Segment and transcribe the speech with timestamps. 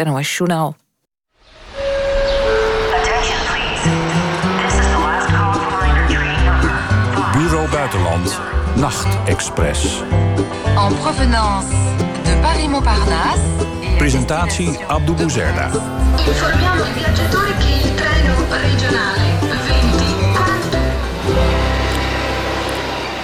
[0.00, 0.76] het NOS Journaal.
[7.32, 8.40] Bureau Buitenland,
[8.74, 10.02] Nachtexpress.
[10.76, 11.68] En provenance
[12.24, 13.40] de Paris-Montparnasse.
[13.96, 15.70] Presentatie Abdou Bouzerda.
[16.26, 19.29] Informiamo i viaggiatori che il treno regionale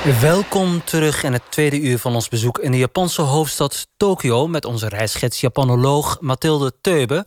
[0.07, 4.64] Welkom terug in het tweede uur van ons bezoek in de Japanse hoofdstad Tokio met
[4.64, 7.27] onze reisgids Japanoloog Mathilde Teube.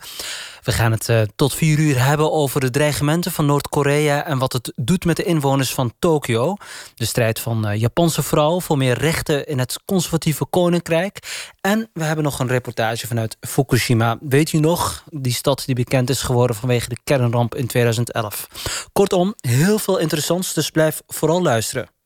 [0.63, 4.53] We gaan het uh, tot vier uur hebben over de dreigementen van Noord-Korea en wat
[4.53, 6.55] het doet met de inwoners van Tokio.
[6.95, 11.19] De strijd van uh, Japanse vrouwen voor meer rechten in het conservatieve koninkrijk.
[11.61, 14.17] En we hebben nog een reportage vanuit Fukushima.
[14.21, 18.47] Weet u nog, die stad die bekend is geworden vanwege de kernramp in 2011.
[18.93, 21.98] Kortom, heel veel interessants, dus blijf vooral luisteren.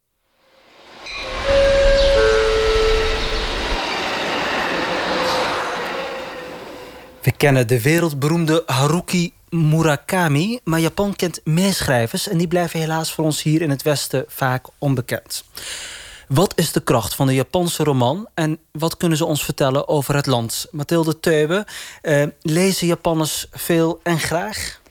[7.24, 13.14] We kennen de wereldberoemde Haruki Murakami, maar Japan kent meer schrijvers en die blijven helaas
[13.14, 15.44] voor ons hier in het Westen vaak onbekend.
[16.28, 20.16] Wat is de kracht van de Japanse roman en wat kunnen ze ons vertellen over
[20.16, 20.68] het land?
[20.72, 21.66] Mathilde Teube,
[22.02, 24.82] eh, lezen Japanners veel en graag?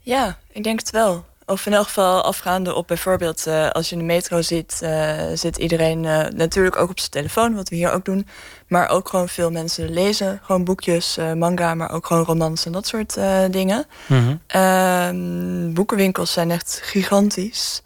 [0.00, 1.24] Ja, ik denk het wel.
[1.50, 5.12] Of in elk geval afgaande op bijvoorbeeld uh, als je in de metro zit, uh,
[5.34, 8.26] zit iedereen uh, natuurlijk ook op zijn telefoon, wat we hier ook doen.
[8.66, 12.86] Maar ook gewoon veel mensen lezen, gewoon boekjes, manga, maar ook gewoon romans en dat
[12.86, 13.18] soort
[13.50, 13.86] dingen.
[14.06, 15.74] Mm -hmm.
[15.74, 17.82] boekenwinkels zijn echt gigantisch.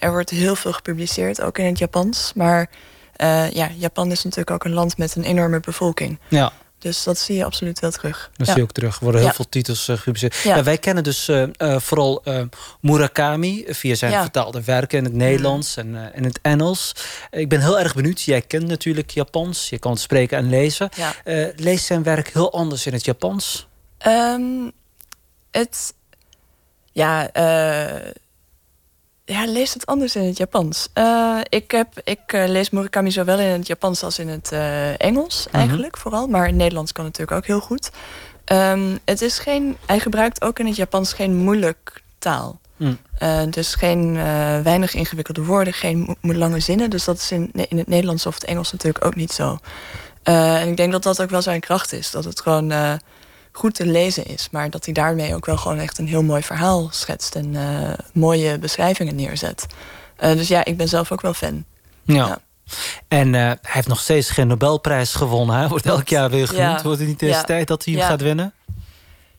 [0.00, 2.32] er wordt heel veel gepubliceerd, ook in het Japans.
[2.34, 2.70] Maar
[3.52, 6.18] ja, Japan is natuurlijk ook een land met een enorme bevolking.
[6.28, 6.52] Ja.
[6.86, 8.30] Dus dat zie je absoluut wel terug.
[8.36, 8.96] Dat zie je ook terug.
[8.96, 10.36] Er worden heel veel titels uh, gepubliceerd.
[10.36, 10.62] Ja.
[10.62, 12.22] wij kennen dus uh, uh, vooral
[12.80, 16.92] Murakami via zijn vertaalde werken in het Nederlands en in het Engels.
[17.30, 18.20] Ik ben heel erg benieuwd.
[18.20, 19.68] Jij kent natuurlijk Japans.
[19.68, 20.88] Je kan het spreken en lezen.
[21.56, 23.66] leest zijn werk heel anders in het Japans?
[24.06, 24.72] Um,
[25.50, 25.94] het...
[26.92, 27.30] Ja,
[29.26, 30.88] ja, lees het anders in het Japans.
[30.94, 35.00] Uh, ik heb, ik uh, lees Murakami zowel in het Japans als in het uh,
[35.00, 35.56] Engels, mhm.
[35.56, 36.26] eigenlijk vooral.
[36.26, 37.90] Maar in het Nederlands kan natuurlijk ook heel goed.
[38.52, 42.60] Um, het is geen, hij gebruikt ook in het Japans geen moeilijk taal.
[42.76, 42.98] Mm.
[43.50, 44.14] dus geen
[44.62, 46.90] weinig ingewikkelde woorden, geen lange zinnen.
[46.90, 49.58] Dus dat is in, in het Nederlands of het Engels natuurlijk ook niet zo.
[50.22, 52.10] en ik denk dat dat ook wel zijn kracht is.
[52.10, 52.72] Dat het gewoon
[53.56, 54.48] goed te lezen is.
[54.50, 57.34] Maar dat hij daarmee ook wel gewoon echt een heel mooi verhaal schetst.
[57.34, 59.66] En uh, mooie beschrijvingen neerzet.
[60.20, 61.64] Uh, dus ja, ik ben zelf ook wel fan.
[62.02, 62.14] Ja.
[62.14, 62.38] ja.
[63.08, 65.56] En uh, hij heeft nog steeds geen Nobelprijs gewonnen.
[65.56, 66.76] Hij wordt elk jaar weer genoemd.
[66.76, 66.82] Ja.
[66.82, 67.42] Wordt het niet eens ja.
[67.42, 68.52] tijd dat hij hem gaat winnen?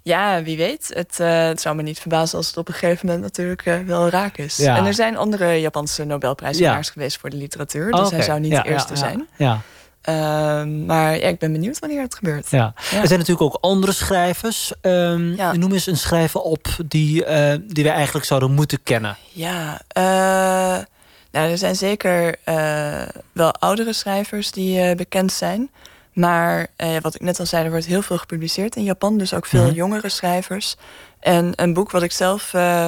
[0.02, 0.92] Ja, wie weet.
[0.94, 4.38] Het, het, zou me niet verbazen als het op een gegeven moment natuurlijk wel raak
[4.38, 4.60] is.
[4.60, 7.92] En er zijn andere Japanse Nobelprijswinnaars geweest voor de literatuur.
[7.92, 8.18] Dus oh, okay.
[8.18, 9.28] hij zou niet de eerste zijn.
[9.38, 9.62] Ja.
[10.08, 12.50] Ehm, maar ja, ik ben benieuwd wanneer het gebeurt.
[12.50, 12.74] Ja.
[12.76, 14.74] Er zijn natuurlijk ook andere schrijvers.
[14.82, 15.56] Um, ja.
[15.56, 19.18] Noem eens een schrijver op die, uh, die wij eigenlijk zouden moeten kennen.
[19.32, 20.84] Ja, uh,
[21.32, 23.02] nou, er zijn zeker uh,
[23.32, 25.70] wel oudere schrijvers die bekend zijn.
[26.18, 26.68] Maar
[27.02, 29.18] wat ik net al zei, er wordt heel veel gepubliceerd in Japan.
[29.18, 29.76] Dus ook veel mm -hmm.
[29.76, 30.76] jongere schrijvers.
[31.20, 32.44] En een boek wat ik zelf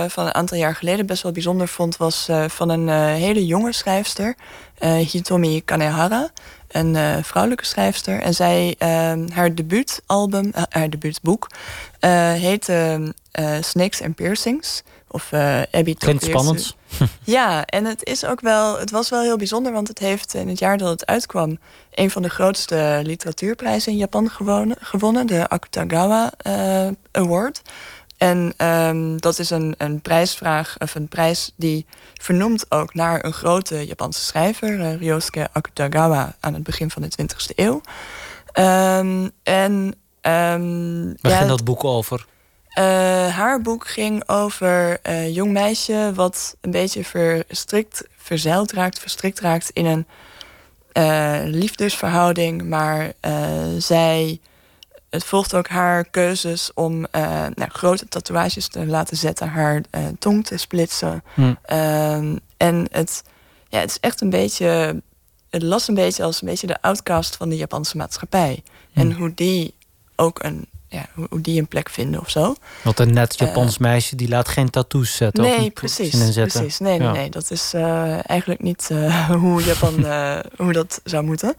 [0.07, 1.97] van een aantal jaar geleden best wel bijzonder vond...
[1.97, 4.35] was van een hele jonge schrijfster,
[4.79, 6.29] Hitomi Kanehara
[6.67, 8.21] een vrouwelijke schrijfster.
[8.21, 11.49] En zij, uh, haar debuutalbum, haar debuutboek,
[11.99, 13.13] heette
[13.61, 14.83] Snakes and Piercings.
[15.11, 15.33] Of
[15.71, 16.75] Abby Klinkt spannend.
[17.23, 20.47] ja, en het is ook wel, het was wel heel bijzonder, want het heeft in
[20.47, 21.57] het jaar dat het uitkwam
[21.91, 26.31] een van de grootste literatuurprijzen in Japan gewonnen, gewonnen de Akutagawa
[27.11, 27.61] Award.
[28.19, 33.33] En um, dat is een, een prijsvraag, of een prijs die vernoemt ook naar een
[33.33, 37.81] grote Japanse schrijver, uh, Ryosuke Akutagawa, aan het begin van de 20e eeuw.
[38.53, 39.71] Um, en
[40.21, 42.25] um, Waar ja, ging dat boek over?
[42.77, 42.83] Uh,
[43.35, 49.69] haar boek ging over een jong meisje wat een beetje verstrikt, verzeild raakt, verstrikt raakt
[49.69, 50.05] in een
[50.93, 53.13] uh, liefdesverhouding, maar
[53.77, 54.39] zij
[55.09, 57.05] het volgt ook haar keuzes om
[57.55, 59.81] nou, grote tatoeages te laten zetten, haar
[60.19, 61.23] tong te splitsen.
[61.33, 61.53] Hm.
[61.71, 63.23] Uh, en het,
[63.69, 65.01] ja, het is echt een beetje.
[65.49, 68.63] Het las een beetje als een beetje de outcast van de Japanse maatschappij.
[68.91, 68.99] Hm.
[68.99, 69.73] En hoe die
[70.15, 70.67] ook een.
[70.89, 72.55] Ja, hoe die een plek vinden of zo.
[72.83, 75.43] Want een net Japans eh, meisje die laat geen tattoos zetten.
[75.43, 76.11] Nee, of precies.
[76.11, 76.47] Zetten.
[76.47, 76.79] precies.
[76.79, 77.13] Nee, nee, ja.
[77.13, 77.29] nee.
[77.29, 77.73] Dat is
[78.23, 78.89] eigenlijk niet
[79.41, 80.05] hoe Japan
[80.63, 81.55] hoe dat zou moeten.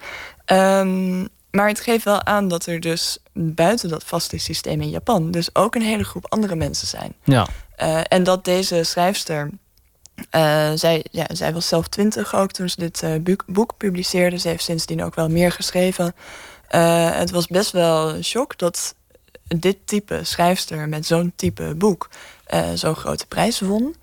[0.46, 5.30] Um, maar het geeft wel aan dat er dus buiten dat vaste systeem in Japan...
[5.30, 7.14] dus ook een hele groep andere mensen zijn.
[7.24, 7.46] Ja.
[7.82, 9.50] Uh, en dat deze schrijfster...
[10.36, 14.38] Uh, zij, ja, zij was zelf twintig ook toen ze dit uh, boek, boek, publiceerde.
[14.38, 16.14] Ze heeft sindsdien ook wel meer geschreven.
[16.68, 18.94] Eh, het was best wel een shock dat
[19.58, 22.08] dit type schrijfster met zo'n type boek
[22.54, 23.96] uh, zo'n grote prijs won.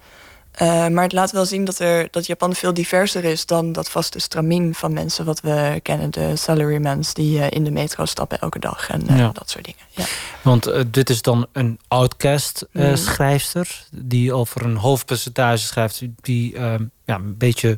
[0.62, 3.90] Uh, maar het laat wel zien dat, er, dat Japan veel diverser is dan dat
[3.90, 6.12] vaste stramien van mensen wat we kennen.
[6.12, 9.30] De salarymans die uh, in de metro stappen elke dag en uh, ja.
[9.34, 9.82] dat soort dingen.
[9.90, 10.06] Ja.
[10.42, 12.96] Want dit is dan een outcast mm.
[12.96, 16.60] schrijfster die over een hoofdpercentage schrijft die
[17.06, 17.78] ja, een beetje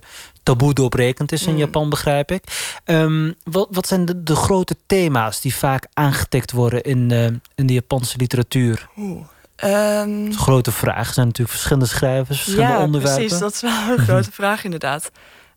[0.50, 1.60] taboe doorbrekend is in mm.
[1.60, 2.44] Japan, begrijp ik.
[2.86, 7.12] Um, wat, wat zijn de, de, grote thema's die vaak aangetikt worden in,
[7.56, 8.88] in de Japanse literatuur?
[8.98, 9.22] Oeh.
[9.63, 11.07] Um, grote vraag.
[11.07, 13.19] Er zijn natuurlijk verschillende schrijvers, verschillende ja, onderwerpen.
[13.19, 13.40] precies.
[13.40, 15.12] Dat is wel een grote vraag inderdaad.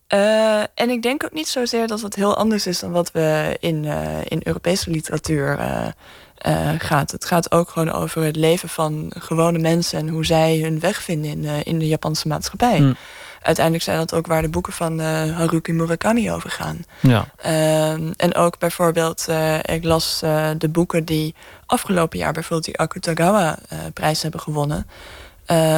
[0.09, 3.56] Uh, en ik denk ook niet zozeer dat het heel anders is dan wat we
[3.61, 7.11] in, uh, in Europese literatuur uh, gaat.
[7.11, 11.03] Het gaat ook gewoon over het leven van gewone mensen en hoe zij hun weg
[11.03, 12.81] vinden in, in de Japanse maatschappij.
[12.81, 12.97] Mm
[13.43, 15.06] uiteindelijk zijn dat ook waar de boeken van uh,
[15.37, 16.85] Haruki Murakami over gaan.
[17.00, 17.27] Ja.
[17.47, 21.35] Uh, en ook bijvoorbeeld, uh, ik las uh, de boeken die
[21.67, 24.87] afgelopen jaar bijvoorbeeld die Akutagawa-prijs hebben gewonnen.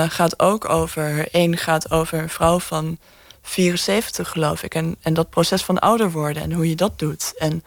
[0.08, 2.98] gaat ook over, één gaat over een vrouw van
[3.42, 4.74] 74 geloof ik.
[4.74, 7.34] En, en dat proces van ouder worden en hoe je dat doet.
[7.38, 7.64] En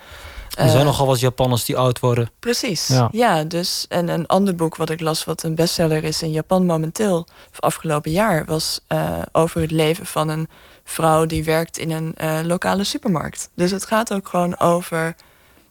[0.57, 2.29] er zijn nogal wat Japanners die oud worden.
[2.39, 3.09] Precies, ja.
[3.11, 3.43] ja.
[3.43, 7.27] dus en een ander boek wat ik las, wat een bestseller is in Japan momenteel,
[7.59, 10.47] afgelopen jaar, was uh, over het leven van een
[10.83, 13.49] vrouw die werkt in een uh, lokale supermarkt.
[13.55, 15.15] Dus het gaat ook gewoon over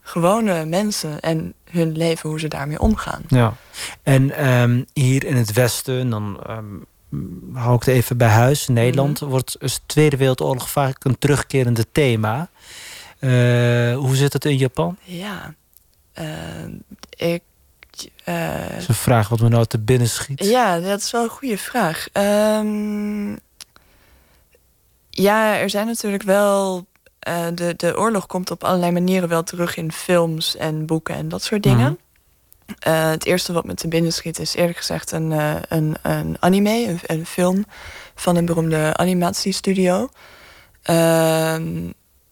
[0.00, 3.22] gewone mensen en hun leven, hoe ze daarmee omgaan.
[3.28, 3.54] Ja,
[4.02, 6.86] en um, hier in het Westen, dan um,
[7.52, 9.28] hou ik het even bij huis, in Nederland, mm -hmm.
[9.28, 12.48] wordt de Tweede Wereldoorlog vaak een terugkerende thema.
[13.26, 14.96] Uh, hoe zit het in Japan?
[15.02, 15.54] Ja,
[16.18, 16.26] uh,
[17.10, 17.42] ik.
[18.24, 20.44] Uh, dat is een vraag wat me nou te binnen schiet.
[20.44, 22.08] Ja, dat is wel een goede vraag.
[22.12, 23.38] Um,
[25.10, 26.86] ja, er zijn natuurlijk wel.
[27.54, 31.42] de, de oorlog komt op allerlei manieren wel terug in films en boeken en dat
[31.42, 31.90] soort dingen.
[31.90, 31.98] Mm
[32.66, 32.92] -hmm.
[32.92, 35.30] het eerste wat me te binnen schiet is eerlijk gezegd een,
[35.68, 37.64] een, een anime, een, een, film
[38.14, 40.08] van een beroemde animatiestudio.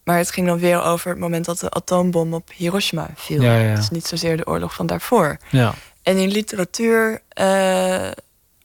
[0.04, 3.42] Maar het ging dan weer over het moment dat de atoombom op Hiroshima viel.
[3.42, 3.74] Ja, ja.
[3.74, 5.36] Dus niet zozeer de oorlog van daarvoor.
[5.50, 5.74] Ja.
[6.02, 8.10] En in literatuur uh,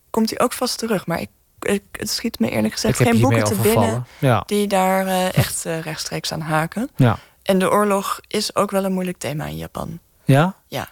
[0.10, 1.06] komt hij ook vast terug.
[1.08, 4.06] Maar ik, ik, het schiet me eerlijk gezegd geen boeken te binnen...
[4.18, 4.44] Ja.
[4.46, 6.90] die daar uh, echt uh, rechtstreeks aan haken.
[6.96, 7.20] Ja.
[7.44, 10.00] En de oorlog is ook wel een moeilijk thema in Japan.
[10.24, 10.56] Ja?
[10.68, 10.88] Ja.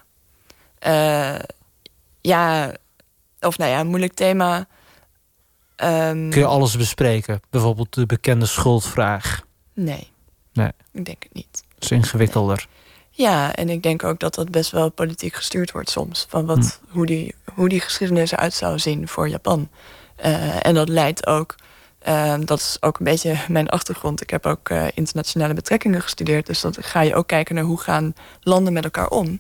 [2.21, 2.71] ja,
[3.39, 4.67] of nou ja, een moeilijk thema...
[5.83, 7.41] Um, Kun je alles bespreken?
[7.49, 9.41] Bijvoorbeeld de bekende schuldvraag.
[9.73, 10.11] Nee.
[10.57, 10.71] Nee.
[10.91, 11.63] Ik denk het niet.
[11.75, 12.57] Het is ingewikkelder.
[12.57, 12.85] Nee.
[13.17, 16.25] Ja, en ik denk ook dat dat best wel politiek gestuurd wordt soms.
[16.29, 16.97] Van wat, hm.
[16.97, 19.69] hoe, die, hoe die geschiedenis eruit zou zien voor Japan.
[20.25, 21.55] Uh, en dat leidt ook,
[22.07, 24.21] uh, dat is ook een beetje mijn achtergrond.
[24.21, 26.45] Ik heb ook uh, internationale betrekkingen gestudeerd.
[26.45, 29.39] Dus dan ga je ook kijken naar hoe gaan landen met elkaar om.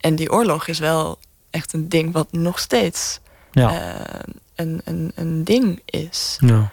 [0.00, 1.18] En die oorlog is wel
[1.50, 3.20] echt een ding wat nog steeds
[3.50, 3.96] ja.
[4.54, 6.38] een, een, een ding is.
[6.40, 6.72] Ja.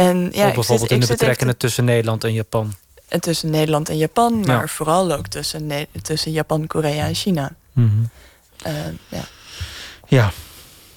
[0.00, 2.72] En, ja, bijvoorbeeld zit, in de betrekkingen tussen Nederland en Japan.
[3.08, 4.66] En tussen Nederland en Japan, maar ja.
[4.66, 5.70] vooral ook tussen,
[6.02, 7.52] tussen Japan, Korea en China.
[7.72, 8.10] Mm -hmm.
[8.72, 9.24] uh, ja.
[10.06, 10.32] ja.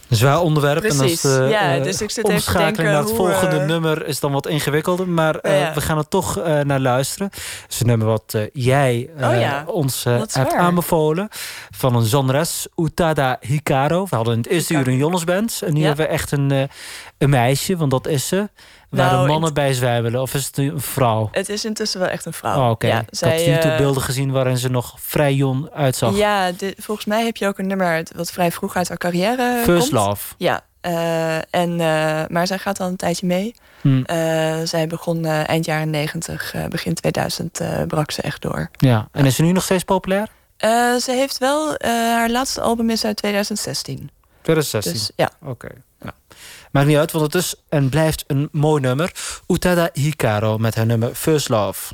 [0.10, 0.80] Zwaar onderwerp.
[0.80, 1.24] Precies.
[1.24, 3.66] En als de ja, uh, dus ik zit omschakeling even naar het hoe, volgende uh,
[3.66, 5.08] nummer is dan wat ingewikkelder.
[5.08, 5.74] Maar uh, ja.
[5.74, 7.30] we gaan er toch naar luisteren.
[7.34, 9.64] Het is een nummer wat jij oh, ja.
[9.68, 10.54] ons hebt waar.
[10.54, 11.28] aanbevolen.
[11.72, 14.06] Van een zangeres, Utada Hikaru.
[14.10, 15.62] We hadden in het eerste uur een jongensband.
[15.66, 16.70] En nu hebben we echt een,
[17.18, 18.50] een meisje, want dat is ze.
[18.94, 20.22] Waar Nou, de mannen in- bij zwijmelen?
[20.22, 21.30] Of is het een vrouw?
[21.32, 22.58] Het is intussen wel echt een vrouw.
[22.64, 22.88] Oh, oké.
[22.88, 26.16] Ja, ik zij, had YouTube eh, beelden gezien waarin ze nog vrij jong uitzag.
[26.18, 29.62] Ja, dit- volgens mij heb je ook een nummer wat vrij vroeg uit haar carrière
[29.64, 29.92] First komt.
[29.92, 30.34] Love.
[30.38, 33.56] Ja, eh, en, eh, maar zij gaat al een tijdje mee.
[33.82, 34.02] Hm.
[34.06, 38.70] Eh, zij begon eind jaren 90, eh, begin 2000 eh, brak ze echt door.
[38.78, 39.08] Ja.
[39.12, 40.28] En is ze nu nog steeds populair?
[41.00, 44.10] Ze heeft wel, haar laatste album is uit 2016.
[44.42, 44.94] 2016.
[44.94, 45.68] Dus ja, Oké.
[46.72, 49.12] Maakt niet uit, want het is en blijft een mooi nummer.
[49.48, 51.94] Utada Hikaru met haar nummer First Love.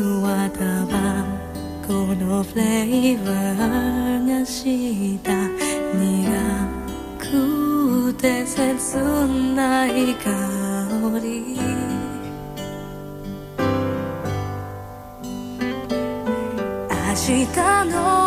[0.00, 0.96] キスはタバ
[1.86, 5.30] コのフレーバーがした
[5.98, 6.00] 苦
[7.18, 8.96] くて切
[9.54, 10.30] ない香
[11.22, 11.60] り。
[16.88, 17.54] 明日
[17.90, 18.19] の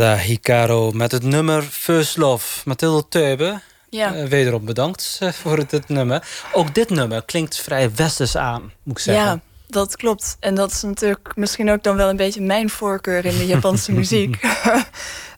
[0.00, 2.60] Hikaru met het nummer First Love.
[2.64, 4.14] Mathilde Teube, Ja.
[4.14, 6.26] eh, wederom bedankt eh, voor dit nummer.
[6.52, 9.24] Ook dit nummer klinkt vrij westers aan, moet ik zeggen.
[9.24, 10.36] Ja, dat klopt.
[10.40, 13.92] En dat is natuurlijk misschien ook dan wel een beetje mijn voorkeur in de Japanse
[14.00, 14.36] muziek.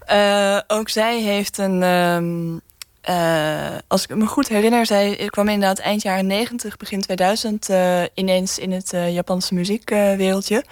[0.05, 1.83] Eh, ook zij heeft een.
[1.83, 2.57] ehm,
[3.01, 8.03] eh, als ik me goed herinner, zij kwam inderdaad eind jaren 90, begin 2000 eh,
[8.15, 10.65] ineens in het Japanse muziekwereldje.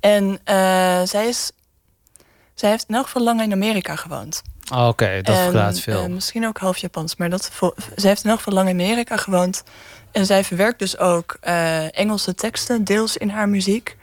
[0.00, 0.40] en
[1.08, 1.50] zij, is,
[2.60, 4.42] zij heeft in elk geval lang in Amerika gewoond.
[4.74, 6.02] Oké, dat verklaart veel.
[6.02, 7.50] eh, misschien ook half Japans, maar dat,
[7.96, 9.62] zij heeft in elk geval lang in Amerika gewoond.
[10.12, 13.96] En zij verwerkt dus ook eh, Engelse teksten, deels in haar muziek.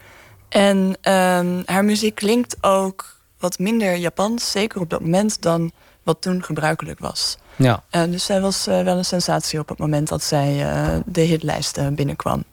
[0.50, 5.72] En ehm, haar muziek klinkt ook wat minder Japans, zeker op dat moment, dan
[6.04, 7.38] wat toen gebruikelijk was.
[7.56, 7.84] ja.
[7.90, 10.66] Eh, dus zij was wel een sensatie op het moment dat zij
[11.06, 12.44] de hitlijsten binnenkwam.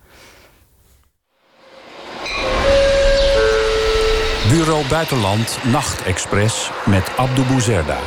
[4.52, 7.98] Bureau Buitenland Nachtexpress met Abdou Bouzerda.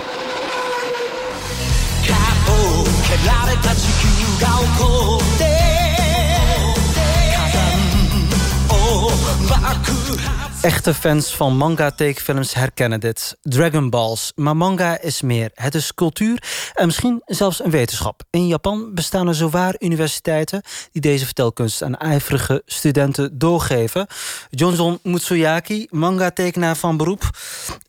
[10.65, 13.37] Echte fans van manga-tekenfilms herkennen dit.
[13.41, 14.31] Dragon Balls.
[14.35, 15.51] Maar manga is meer.
[15.53, 16.43] Het is cultuur
[16.73, 18.21] en misschien zelfs een wetenschap.
[18.29, 20.61] In Japan bestaan er zowaar universiteiten...
[20.91, 24.07] die deze vertelkunst aan ijverige studenten doorgeven.
[24.49, 27.23] Johnson Mutsuyaki, manga-tekenaar van beroep.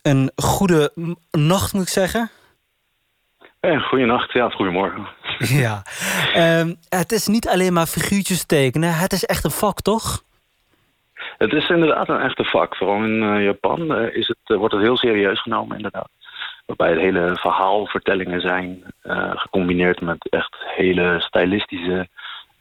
[0.02, 0.92] Een goede
[1.30, 2.30] nacht, moet ik zeggen.
[3.60, 5.06] Ja, goeienacht, ja, of goedemorgen.
[5.38, 5.82] Ja.
[6.34, 8.94] Ehm, het is niet alleen maar figuurtjes tekenen.
[8.94, 10.24] Het is echt een vak, toch?
[11.38, 12.76] Het is inderdaad een echte vak.
[12.76, 16.08] Vooral in eh, Japan eh, is het, eh, wordt het heel serieus genomen, inderdaad.
[16.66, 18.84] Waarbij het hele verhaalvertellingen zijn,
[19.34, 22.08] gecombineerd met echt hele stylistische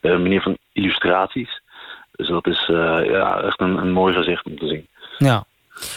[0.00, 1.62] manier van illustraties.
[2.12, 4.86] Dus dat is ja, echt een, een mooi gezicht om te zien.
[5.18, 5.44] Ja.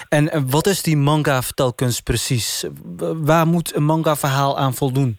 [0.09, 2.67] En wat is die manga-vertelkunst precies?
[3.23, 5.17] Waar moet een manga-verhaal aan voldoen?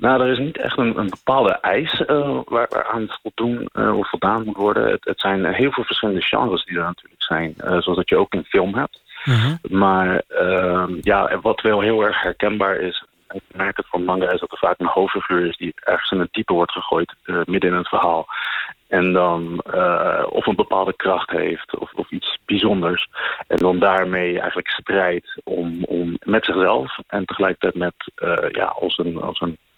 [0.00, 4.08] Nou, er is niet echt een, een bepaalde eis eh, waar, waaraan voldoen eh, of
[4.08, 4.90] voldaan moet worden.
[4.90, 7.54] Het, het zijn heel veel verschillende genres die er natuurlijk zijn.
[7.56, 9.02] eh, zoals dat je ook in film hebt.
[9.70, 14.40] Maar ehm, ja, wat wel heel erg herkenbaar is, ik merk het van manga, is
[14.40, 17.70] dat er vaak een hoofdfiguur is die ergens in het diepe wordt gegooid, eh, midden
[17.70, 18.26] in het verhaal.
[18.88, 23.08] En dan eh, of een bepaalde kracht heeft of, of iets bijzonders.
[23.46, 28.98] En dan daarmee eigenlijk strijdt om, om met zichzelf en tegelijkertijd met eh, ja, als
[28.98, 29.69] een, als een eh,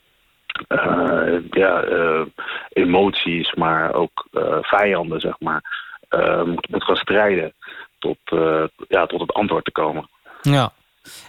[1.50, 2.22] ja, eh,
[2.68, 5.62] emoties, maar ook eh, vijanden, zeg maar,
[6.08, 7.54] eh, moet, moet gaan strijden
[7.98, 10.08] tot, eh, ja, tot het antwoord te komen.
[10.42, 10.72] Ja.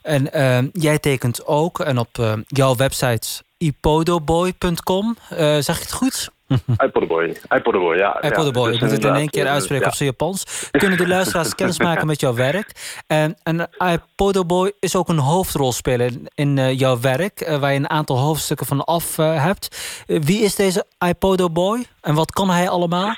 [0.02, 5.94] En ehm, jij tekent ook, en op eh, jouw website ipodoboy.com, eh zeg ik het
[5.94, 6.30] goed?
[6.86, 8.18] iPodboy, iPodboy, ja.
[8.22, 9.90] ja, ik dus moet het in één keer eh, uitspreken ja.
[9.90, 10.70] op zijn Japans.
[10.72, 13.02] Kunnen de luisteraars kennis maken met jouw werk?
[13.08, 17.90] En, en iPodoboy is ook een hoofdrolspeler in eh, jouw werk, eh, waar je een
[17.90, 19.78] aantal hoofdstukken van af eh, hebt.
[20.08, 23.16] Eh, wie is deze iPodoboy en wat kan hij allemaal?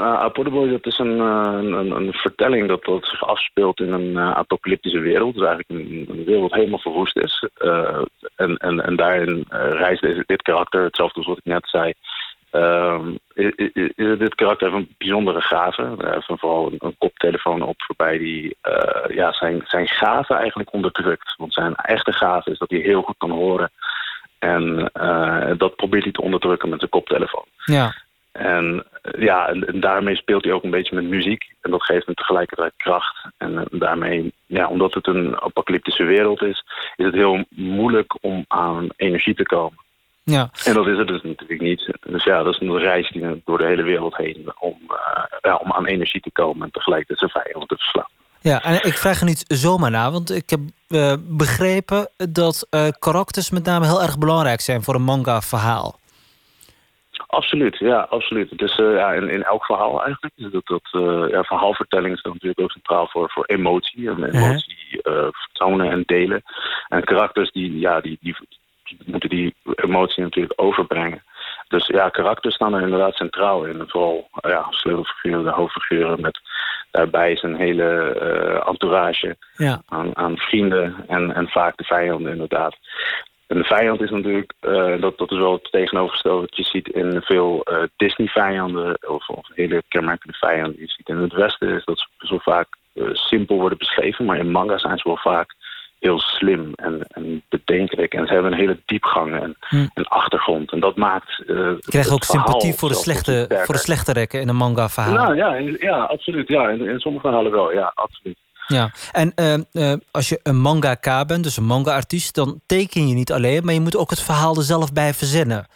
[0.00, 4.16] Uh, Apodoboy, dat is een, eh, een, een vertelling dat, dat zich afspeelt in een
[4.16, 5.34] eh, apocalyptische wereld.
[5.34, 7.48] Dus eigenlijk een, een wereld helemaal verwoest is.
[7.54, 8.02] Eh,
[8.36, 11.92] en, en, en daarin eh, reist dit karakter, hetzelfde als wat ik net zei.
[12.50, 15.94] ehm, is dit karakter heeft een bijzondere gave.
[15.98, 21.34] Hij heeft vooral een, koptelefoon op waarbij hij eh, ja, zijn, zijn gave eigenlijk onderdrukt.
[21.36, 23.70] Want zijn echte gave is dat hij heel goed kan horen.
[24.38, 27.44] En eh, dat probeert hij te onderdrukken met zijn koptelefoon.
[27.64, 27.94] Ja.
[28.32, 31.52] En eh, ja, en, en daarmee speelt hij ook een beetje met muziek.
[31.60, 33.24] En dat geeft hem tegelijkertijd kracht.
[33.36, 36.64] En eh, daarmee, ja, omdat het een apocalyptische wereld is,
[36.96, 39.78] is het heel moeilijk om aan energie te komen.
[40.22, 40.50] Ja.
[40.64, 41.92] En dat is het dus natuurlijk niet.
[42.00, 45.56] Dus ja, dat is een reis die door de hele wereld heen om, eh, ja,
[45.56, 48.08] om aan energie te komen en tegelijkertijd zijn vijanden te verslaan.
[48.42, 50.60] Ja, en ik vraag er niet zomaar naar, want ik heb
[51.20, 52.66] begrepen dat
[52.98, 55.99] karakters met name heel erg belangrijk zijn voor een manga-verhaal.
[57.30, 58.78] Absoluut, ja, absoluut.
[58.78, 60.34] Eh, ja, in, in elk verhaal eigenlijk.
[60.36, 64.08] Dus Dat, dat, eh, ja, verhaalvertelling is dan natuurlijk ook centraal voor, voor emotie.
[64.08, 66.42] En emotie eh, vertonen en delen.
[66.88, 68.36] En karakters die, ja, die, die,
[68.84, 71.22] die moeten die emotie natuurlijk overbrengen.
[71.68, 73.84] Dus ja, karakters staan er inderdaad centraal in.
[73.88, 76.40] Vooral ja, sleutelfiguren, de hoofdfiguren met
[76.90, 77.88] daarbij zijn hele
[78.66, 79.82] entourage Ja.
[79.86, 82.76] aan, aan vrienden en, en vaak de vijanden inderdaad.
[83.50, 86.88] En de vijand is natuurlijk, eh, dat, dat is wel het tegenovergestelde wat je ziet
[86.88, 91.68] in veel eh, Disney-vijanden of, of hele kenmerkende vijanden die je ziet in het Westen,
[91.68, 95.16] is dat ze zo vaak eh, simpel worden beschreven, maar in manga zijn ze wel
[95.16, 95.54] vaak
[95.98, 98.14] heel slim en, en bedenkelijk.
[98.14, 99.56] En ze hebben een hele diepgang en,
[99.94, 100.72] en achtergrond.
[100.72, 101.44] En dat maakt.
[101.46, 105.14] eh Je krijgt het ook sympathie voor de, slechte, voor de slechterekken in een manga-verhaal.
[105.14, 106.48] Nou ja, ja absoluut.
[106.48, 108.36] Ja, in, in sommige verhalen wel, ja, absoluut.
[108.70, 109.32] Ja, en
[109.72, 112.34] uh, als je een mangaka bent, dus een manga-artiest...
[112.34, 115.66] dan teken je niet alleen, maar je moet ook het verhaal er zelf bij verzinnen.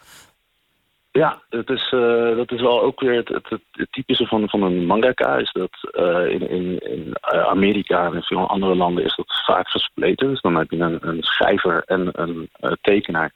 [1.11, 4.61] Ja, het is, uh, dat is wel ook weer het, het, het, typische van, van
[4.61, 5.37] een mangaka.
[5.37, 9.67] Is dat uh, in, in, in Amerika en in veel andere landen is dat vaak
[9.67, 10.29] gespleten.
[10.29, 12.49] Dus dan heb je een, een schrijver en een
[12.81, 13.31] tekenaar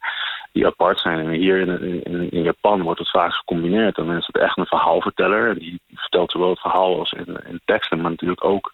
[0.52, 1.18] die apart zijn.
[1.18, 3.94] En hier in, in, in, Japan wordt het vaak gecombineerd.
[3.94, 5.58] Dan is het echt een verhaalverteller.
[5.58, 8.72] Die vertelt zowel het verhaal als in teksten, maar natuurlijk ook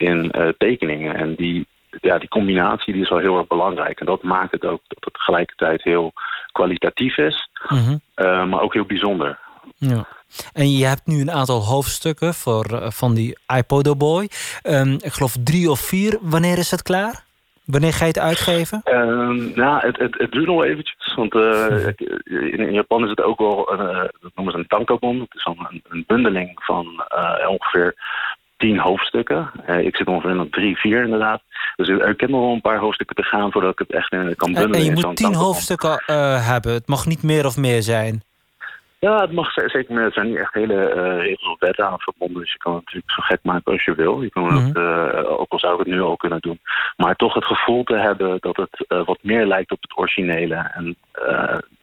[0.00, 1.14] in tekeningen.
[1.14, 1.66] En die,
[2.00, 4.00] ja, die combinatie die is wel heel erg belangrijk.
[4.00, 6.12] En dat maakt het ook dat het tegelijkertijd heel
[6.52, 7.90] kwalitatief is, Mhm.
[8.16, 9.38] uh, maar ook heel bijzonder.
[9.76, 10.06] Ja.
[10.52, 14.28] En je hebt nu een aantal hoofdstukken voor, uh, van die iPodo Boy.
[14.62, 16.18] Um, ik geloof drie of vier.
[16.20, 17.24] Wanneer is het klaar?
[17.64, 18.82] Wanneer ga je het uitgeven?
[18.84, 21.14] Uh, nou, het, het, het duurt nog eventjes.
[21.14, 21.86] Want uh,
[22.24, 25.20] in, in, Japan is het ook wel, een, dat noemen ze een tankobon.
[25.20, 27.04] Het is een, een bundeling van
[27.48, 27.94] ongeveer
[28.60, 29.50] tien hoofdstukken.
[29.68, 31.42] Uh, ik zit ongeveer op drie, vier inderdaad.
[31.76, 34.36] Dus er kan nog wel een paar hoofdstukken te gaan voordat ik het echt in,
[34.36, 34.78] kan bundelen.
[34.78, 36.72] En je moet tien hoofdstukken uh, hebben.
[36.72, 38.22] Het mag niet meer of meer zijn.
[38.98, 40.04] Ja, het mag zeker meer.
[40.04, 42.40] Er zijn niet echt hele uh, regels of wetten aan verbonden.
[42.40, 44.22] Dus je kan het natuurlijk zo gek maken als je wil.
[44.22, 44.66] Je kan Mhm.
[44.66, 46.60] het, uh, ook al zou ik het nu al kunnen doen.
[46.96, 50.70] Maar toch het gevoel te hebben dat het uh, wat meer lijkt op het originele.
[50.74, 50.96] En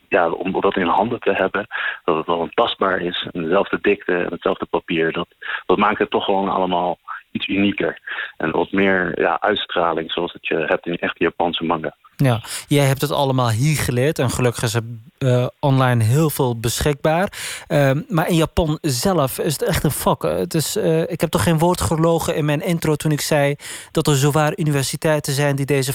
[0.09, 1.67] ja, om dat in handen te hebben,
[2.03, 3.27] dat het wel tastbaar is.
[3.31, 5.11] En dezelfde dikte en hetzelfde papier.
[5.11, 5.27] Dat,
[5.65, 6.97] dat maakt het toch gewoon allemaal
[7.31, 7.99] iets unieker.
[8.37, 11.95] En wat meer ja, uitstraling zoals het je hebt in echte Japanse manga.
[12.15, 14.83] Ja, jij hebt het allemaal hier geleerd en gelukkig is er
[15.19, 17.33] uh, online heel veel beschikbaar.
[17.67, 20.21] Uh, maar in Japan zelf is het echt een vak.
[20.21, 23.55] Het is, uh, ik heb toch geen woord gelogen in mijn intro toen ik zei
[23.91, 25.93] dat er zowaar universiteiten zijn die deze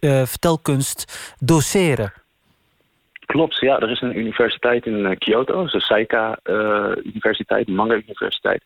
[0.00, 2.12] uh, vertelkunst doseren.
[3.32, 3.78] Klopt, ja.
[3.78, 8.62] Er is een universiteit in uh, Kyoto, de Saika uh, Universiteit, Manga Universiteit.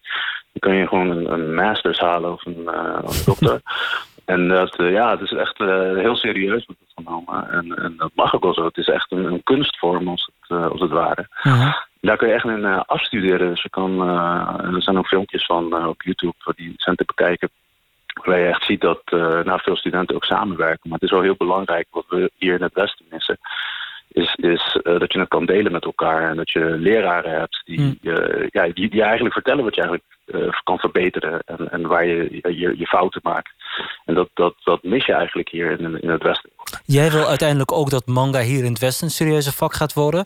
[0.53, 3.61] Dan kun je gewoon een, een masters halen of een, uh, een dokter.
[4.35, 7.51] en dat, ja, het is echt heel serieus wordt het genomen.
[7.51, 8.65] En, en, dat mag ook wel zo.
[8.65, 11.27] Het is echt een, een kunstvorm als het, als het ware.
[11.29, 11.77] -huh.
[12.01, 13.49] Daar kun je echt in afstuderen.
[13.49, 14.09] Dus je kan,
[14.75, 17.51] er zijn ook filmpjes van op YouTube die zijn te bekijken.
[18.25, 19.03] Waar je echt ziet dat
[19.45, 20.89] nou, veel studenten ook samenwerken.
[20.89, 23.39] Maar het is wel heel belangrijk wat we hier in het Westen missen
[24.13, 26.31] is, is uh, dat je het kan delen met elkaar.
[26.31, 30.17] En dat je leraren hebt die, uh, ja, die, die eigenlijk vertellen wat je eigenlijk
[30.27, 31.41] uh, kan verbeteren.
[31.45, 33.51] En, en waar je, je je fouten maakt.
[34.05, 36.51] En dat, dat, dat mis je eigenlijk hier in, in het Westen.
[36.85, 40.25] Jij wil uiteindelijk ook dat manga hier in het Westen een serieuze vak gaat worden.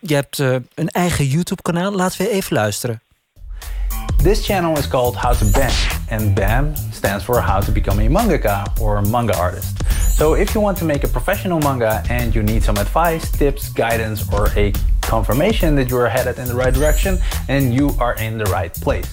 [0.00, 1.92] je hebt een eigen YouTube-kanaal.
[1.92, 3.01] Laten we even luisteren.
[4.22, 5.72] This channel is called How to BAM,
[6.10, 9.82] and BAM stands for How to Become a Mangaka or Manga Artist.
[10.16, 13.72] So if you want to make a professional manga and you need some advice, tips,
[13.72, 18.14] guidance, or a confirmation that you are headed in the right direction, and you are
[18.14, 19.12] in the right place.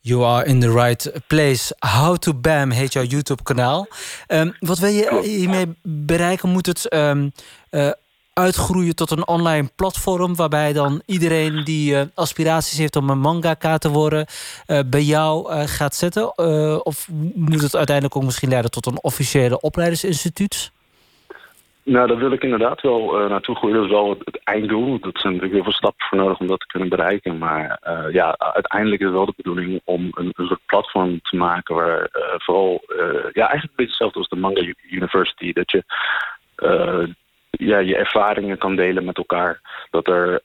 [0.00, 1.72] You are in the right place.
[1.78, 3.86] How to BAM heet jouw YouTube-kanaal.
[4.28, 6.48] Um, wat wil je hiermee bereiken?
[6.48, 7.32] Moet het um,
[7.70, 7.90] uh,
[8.34, 10.36] uitgroeien tot een online platform...
[10.36, 14.26] waarbij dan iedereen die uh, aspiraties heeft om een mangaka te worden...
[14.66, 16.38] Uh, bij jou uh, gaat zetten?
[16.84, 20.72] of moet het uiteindelijk ook misschien leiden tot een officiële opleidingsinstituut?
[21.82, 23.76] Nou, daar wil ik inderdaad wel naartoe groeien.
[23.76, 24.98] Dat is wel het, einddoel.
[25.00, 27.38] Dat zijn natuurlijk heel veel stappen voor nodig om dat te kunnen bereiken.
[27.38, 27.78] Maar
[28.12, 32.82] ja, uiteindelijk is het wel de bedoeling om een, soort platform te maken waar vooral,
[33.32, 35.52] ja, eigenlijk een beetje hetzelfde als de Manga University.
[35.52, 35.84] Dat je
[37.56, 39.60] ja, je ervaringen kan delen met elkaar.
[39.90, 40.42] Dat er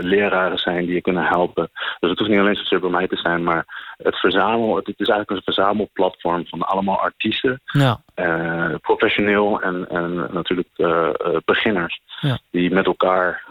[0.00, 1.70] leraren zijn die je kunnen helpen.
[2.00, 5.08] Dus het hoeft niet alleen zozeer bij mij te zijn, maar het verzamel, het is
[5.08, 7.60] eigenlijk een verzamelplatform van allemaal artiesten.
[7.64, 8.00] Ja.
[8.16, 11.08] Uh, professioneel en, en natuurlijk uh,
[11.44, 12.00] beginners.
[12.20, 12.38] Ja.
[12.50, 13.44] Die met elkaar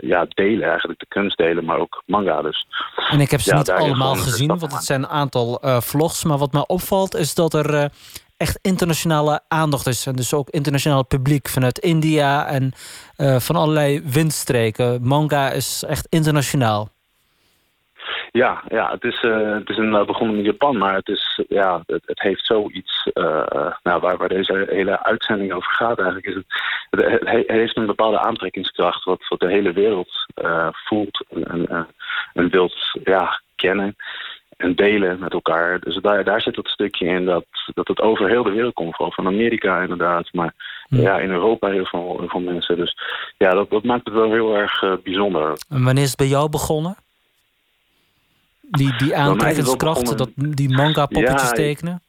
[0.00, 2.42] ja, delen, eigenlijk de kunst delen, maar ook manga.
[2.42, 2.66] Dus,
[3.10, 6.24] en ik heb ze ja, niet allemaal gezien, want het zijn een aantal vlogs.
[6.24, 7.90] Maar wat mij opvalt is dat er
[8.38, 10.06] echt internationale aandacht is.
[10.06, 12.72] En dus ook internationaal publiek vanuit India en
[13.40, 15.02] van allerlei windstreken.
[15.02, 16.88] Manga is echt internationaal.
[18.32, 21.82] Ja, ja het is, uh, het is inderdaad begonnen in Japan, maar het, is, ja,
[21.86, 23.10] het, het heeft zoiets
[23.82, 25.98] nou, waar, waar deze hele uitzending over gaat.
[25.98, 26.44] Eigenlijk is het,
[26.90, 30.26] het, heeft een bepaalde aantrekkingskracht wat, wat de hele wereld
[30.72, 31.86] voelt en, en,
[32.34, 33.96] en wilt ja, kennen
[34.58, 35.80] en delen met elkaar.
[35.80, 37.44] Dus daar, daar zit dat stukje in dat,
[37.74, 40.54] dat het over heel de wereld komt, vooral van Amerika inderdaad, maar
[40.88, 42.76] ja, ja in Europa heel veel, heel veel mensen.
[42.76, 42.96] Dus
[43.36, 45.58] ja, dat, dat maakt het wel heel erg bijzonder.
[45.68, 46.96] En wanneer is het bij jou begonnen?
[48.60, 52.02] Die, die aantrekkingskracht, dat, die manga-poppetjes ja, tekenen?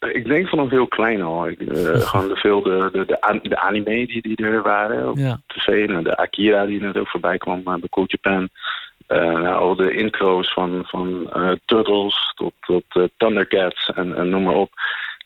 [0.00, 1.48] Ik, ik denk vanaf heel klein al.
[1.48, 5.18] Ik, uh, gewoon de, veel de, de, de, de anime die, die er waren op
[5.18, 5.40] ja.
[5.46, 5.88] tv.
[5.88, 8.48] En de Akira die net ook voorbij kwam bij Cool Japan.
[9.18, 11.30] Nou, al de intro's van, van
[11.64, 14.70] Turtles tot, tot Thundercats en, en noem maar op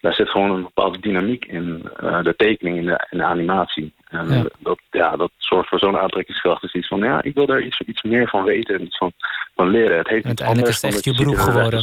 [0.05, 1.91] daar zit gewoon een bepaalde dynamiek in
[2.23, 3.95] de tekening, in de, in de animatie.
[4.09, 4.45] En ja.
[4.59, 6.61] Dat, ja, dat zorgt voor zo'n aantrekkingskracht.
[6.61, 9.13] Dus iets van, ja, ik wil daar iets, iets meer van weten en iets van,
[9.55, 9.99] van leren.
[9.99, 11.81] Het heeft Uiteindelijk is het echt je beroep geworden.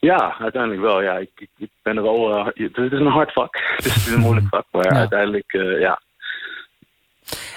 [0.00, 1.02] Ja, uiteindelijk wel.
[1.02, 2.38] Ja, ik, ik, ben er wel.
[2.38, 3.56] Uh, het is een hard vak.
[3.76, 6.00] het is een moeilijk vak, maar uiteindelijk, uh, ja.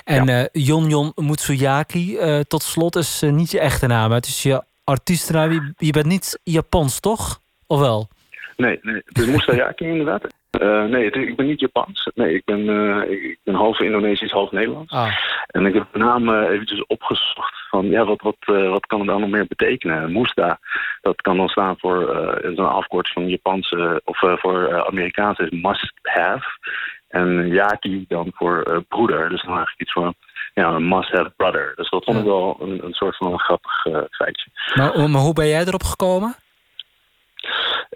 [0.04, 0.42] En ja.
[0.42, 4.12] uh, Jon Jon Mutsuyaki, tot slot, is niet je echte naam.
[4.12, 5.74] Het is je artiestennaam.
[5.78, 7.40] Je bent niet Japans, toch?
[7.68, 8.08] Of wel?
[8.58, 9.02] Nee, nee.
[9.06, 10.28] Het is Mutsuyaki inderdaad.
[10.62, 12.12] Uh, nee, ik ben niet Japans.
[12.16, 14.92] Nee, ik ben, uh, ik ben half Indonesisch, half Nederlands.
[14.92, 15.18] Ah.
[15.48, 19.08] En ik heb de naam uh, eventjes opgezocht van ja, wat, wat, wat kan het
[19.08, 20.12] dan nog meer betekenen?
[20.12, 20.60] Moesta,
[21.02, 22.10] dat kan dan staan voor
[22.42, 26.46] een afkort van Japanse of voor Amerikaans is must have.
[27.14, 29.30] En Yaki dan voor broeder.
[29.30, 30.16] Dus dan eigenlijk iets van
[30.54, 31.74] ja, een must have brother.
[31.76, 34.50] Dus dat vond ik wel een, een soort van een grappig feitje.
[34.76, 36.36] Maar, maar hoe ben jij erop gekomen?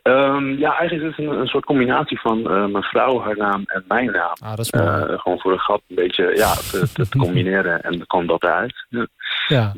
[0.03, 3.63] Um, ja, eigenlijk is het een, een soort combinatie van uh, mijn vrouw, haar naam
[3.65, 4.33] en mijn naam.
[4.39, 4.87] Ah, dat is mooi.
[4.87, 8.27] Uh, gewoon voor de grap een beetje ja, te, te, te combineren en dan kwam
[8.27, 8.85] dat eruit.
[8.89, 9.07] Ja.
[9.47, 9.73] ja.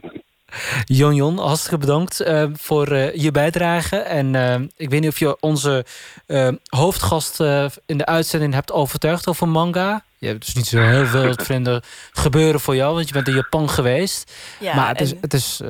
[0.86, 3.98] Jon Jon, hartstikke bedankt uh, voor je bijdrage.
[3.98, 4.36] En
[4.78, 5.86] ik weet niet of je onze
[6.70, 7.40] hoofdgast
[7.86, 10.04] in de uitzending hebt overtuigd over manga.
[10.18, 11.82] Je hebt dus niet zo heel veel vrienden
[12.12, 14.32] gebeuren voor jou, want je bent in Japan geweest.
[14.60, 15.62] Ja, maar het is, het is,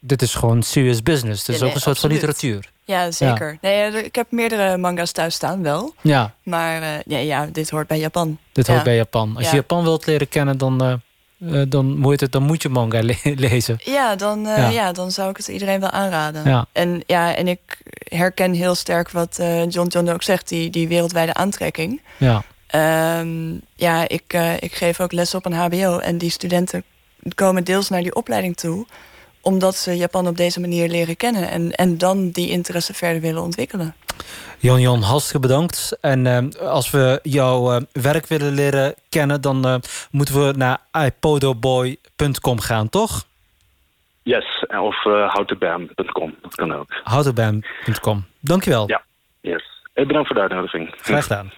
[0.00, 1.46] dit is gewoon serious business.
[1.46, 2.70] Het is ook een soort van literatuur.
[2.84, 3.58] Ja, zeker.
[3.60, 5.94] Nee, ik heb meerdere manga's thuis staan, wel.
[6.00, 6.34] Ja.
[6.42, 8.38] Maar uh, ja, ja, dit hoort bij Japan.
[8.52, 9.36] Dit hoort bij Japan.
[9.36, 11.02] Als je Japan wilt leren kennen, dan,
[11.42, 13.16] uh, dan, moet het, dan moet je manga le
[13.48, 13.76] lezen.
[13.84, 14.68] Ja dan, ja.
[14.68, 14.92] ja.
[14.92, 16.48] dan zou ik het iedereen wel aanraden.
[16.48, 16.66] Ja.
[16.72, 19.36] En, ja, en ik herken heel sterk wat
[19.68, 22.00] John John ook zegt, die, die wereldwijde aantrekking.
[22.16, 22.42] Ja.
[23.20, 26.84] Um, ja, ik, ik geef ook les op een HBO en die studenten
[27.34, 28.86] komen deels naar die opleiding toe
[29.42, 33.42] omdat ze Japan op deze manier leren kennen en, en dan die interesse verder willen
[33.42, 33.94] ontwikkelen.
[34.58, 35.98] Jan Jan, hartstikke bedankt.
[36.00, 39.74] En uh, als we jouw uh, werk willen leren kennen, dan uh,
[40.10, 43.24] moeten we naar ipodoboy.com gaan, toch?
[44.22, 47.00] Yes, of uh, howtobam.com, dat kan ook.
[47.04, 48.88] Howtobam.com, dankjewel.
[48.88, 49.02] Ja,
[49.40, 49.62] yes.
[49.94, 50.94] Bedankt voor de uitnodiging.
[50.96, 51.52] Graag gedaan.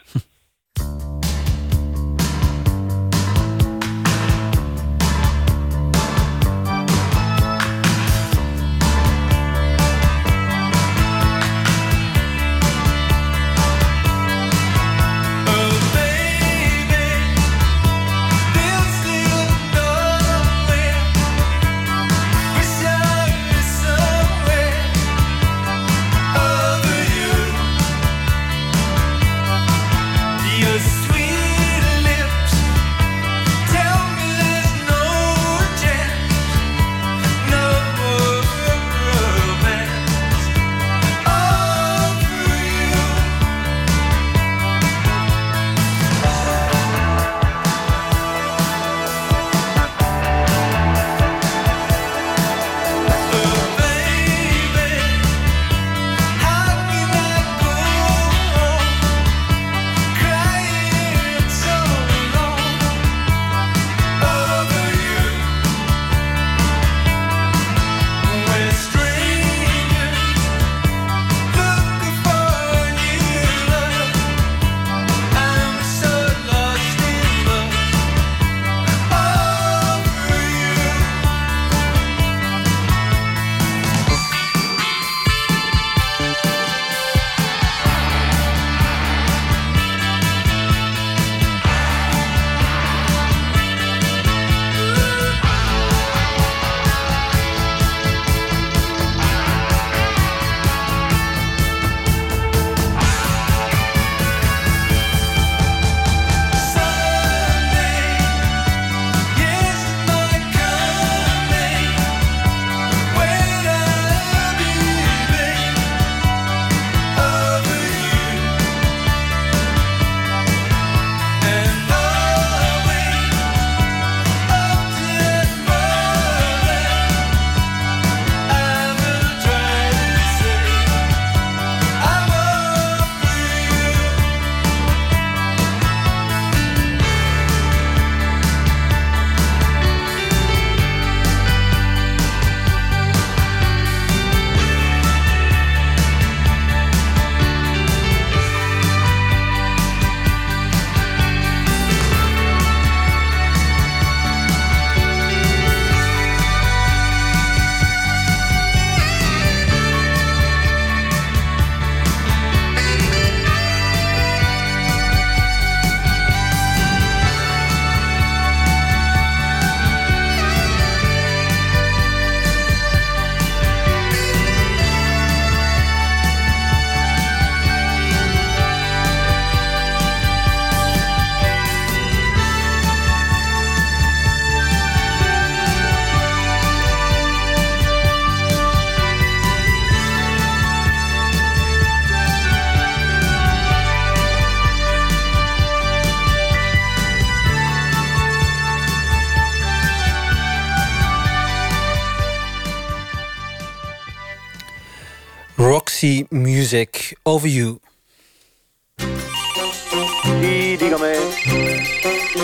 [206.05, 207.81] Roxy Music, Over You.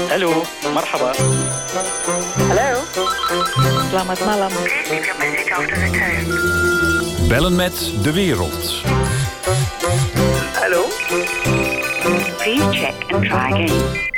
[0.08, 0.42] Hello,
[0.72, 1.12] marhaba.
[2.48, 2.80] Hallo.
[3.90, 4.52] Selamat malam.
[7.28, 8.80] Bellen met de wereld.
[10.56, 10.88] Hallo.
[12.40, 14.08] Please check and try again.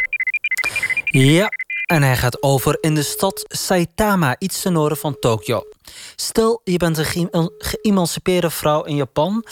[1.10, 1.50] Ja,
[1.92, 5.62] en hij gaat over in de stad Saitama, iets ten noorden van Tokio.
[6.16, 9.44] Stel, je bent een geëmancipeerde vrouw in Japan.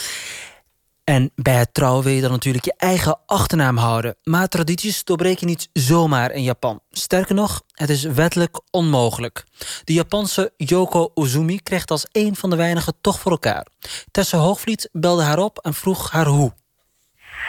[1.05, 4.17] En bij het trouwen wil je dan natuurlijk je eigen achternaam houden.
[4.23, 6.81] Maar tradities doorbreken niet zomaar in Japan.
[6.91, 9.45] Sterker nog, het is wettelijk onmogelijk.
[9.85, 13.67] De Japanse Yoko Ozumi kreeg als een van de weinigen toch voor elkaar.
[14.11, 16.53] Tessa Hoogvliet belde haar op en vroeg haar hoe.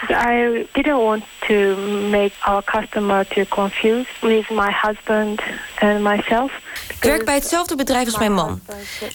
[0.09, 1.75] I didn't want to
[2.09, 5.41] make our customer too confused with my husband
[5.79, 6.51] and myself.
[6.89, 8.61] Ik werk bij hetzelfde bedrijf als mijn man.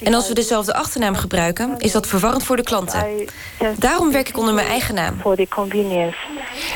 [0.02, 3.28] En als we dezelfde achternaam gebruiken, is dat verwarrend voor de klanten.
[3.76, 5.20] Daarom werk ik onder mijn eigen naam.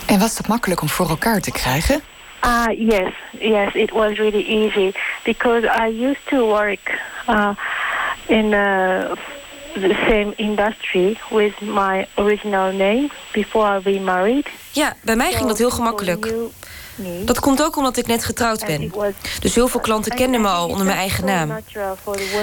[0.07, 2.03] En was het makkelijk om voor elkaar te krijgen?
[2.41, 4.93] Ah, uh, yes, yes, it was really easy
[5.25, 7.51] because I used to work uh,
[8.27, 9.07] in a
[9.73, 14.49] the same industry with my original name before we married.
[14.73, 16.35] Ja, bij mij ging dat heel gemakkelijk.
[17.25, 18.93] Dat komt ook omdat ik net getrouwd ben.
[19.41, 21.51] Dus heel veel klanten kenden me al onder mijn eigen naam.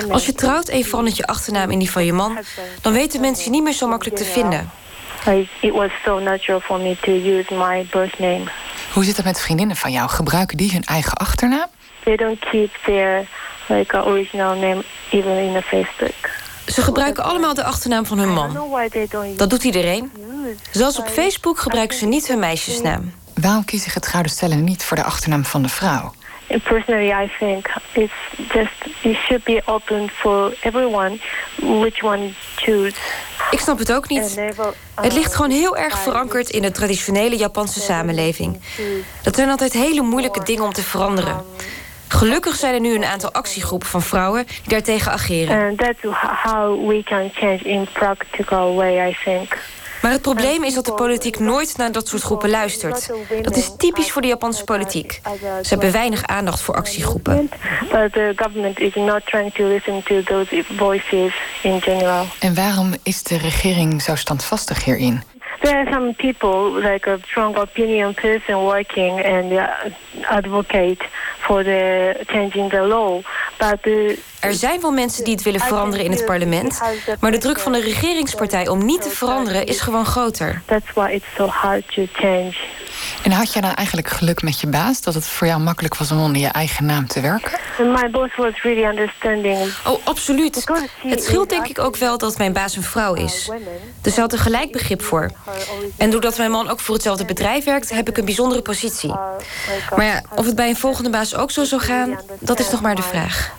[0.09, 2.37] Als je trouwt en je verandert je achternaam in die van je man...
[2.81, 4.71] dan weten mensen je niet meer zo makkelijk te vinden.
[5.59, 8.43] It was so natural for me to use my birth name.
[8.93, 10.09] Hoe zit het met vriendinnen van jou?
[10.09, 11.67] Gebruiken die hun eigen achternaam?
[12.03, 13.27] They don't keep their
[13.67, 16.36] like original name even in a Facebook.
[16.67, 18.57] Ze gebruiken allemaal de achternaam van hun man.
[19.35, 20.11] Dat doet iedereen.
[20.71, 23.13] Zelfs op Facebook gebruiken ze niet hun meisjesnaam.
[23.33, 26.13] Waarom kiezen getrouwde stellen niet voor de achternaam van de vrouw?
[26.63, 28.13] Personally, I think it's
[28.53, 31.19] just it should be open for everyone
[31.55, 32.93] which one choose.
[33.51, 34.39] Ik snap het ook niet.
[34.95, 38.61] Het ligt gewoon heel erg verankerd in de traditionele Japanse samenleving.
[39.21, 41.45] Dat zijn altijd hele moeilijke dingen om te veranderen.
[42.07, 45.67] Gelukkig zijn er nu een aantal actiegroepen van vrouwen die daartegen ageren.
[45.67, 49.57] And that's how we can change in practical way, I think.
[50.01, 53.09] Maar het probleem is dat de politiek nooit naar dat soort groepen luistert.
[53.41, 55.21] Dat is typisch voor de Japanse politiek.
[55.61, 57.49] Ze hebben weinig aandacht voor actiegroepen.
[57.91, 62.25] But the government is not trying to listen to those voices in general.
[62.39, 65.23] En waarom is de regering zo standvastig hierin?
[65.63, 69.89] There are some people, like a strong opinion person working and uh,
[70.29, 71.01] advocate
[71.45, 73.23] for the changing the law.
[73.59, 76.81] But the, er zijn wel mensen die het willen veranderen in het parlement,
[77.19, 80.61] maar de druk van de regeringspartij om niet te veranderen is gewoon groter.
[80.65, 82.55] That's why it's so hard to change.
[83.23, 86.11] En had je dan eigenlijk geluk met je baas dat het voor jou makkelijk was
[86.11, 87.59] om onder je eigen naam te werken?
[87.77, 89.57] My boss was really understanding.
[89.85, 90.65] Oh, absoluut.
[91.01, 93.49] Het scheelt denk ik ook wel dat mijn baas een vrouw is.
[94.01, 95.31] Dus ze had er gelijk begrip voor.
[95.97, 99.13] En doordat mijn man ook voor hetzelfde bedrijf werkt, heb ik een bijzondere positie.
[99.95, 102.81] Maar ja, of het bij een volgende baas ook zo zou gaan, dat is nog
[102.81, 103.51] maar de vraag.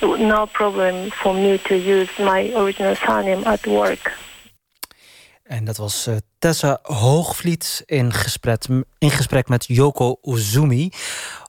[0.00, 4.22] No problem for me to use my original surname at work.
[5.44, 8.64] En dat was uh, Tessa Hoogvliet in gesprek,
[8.98, 10.90] in gesprek met Yoko Uzumi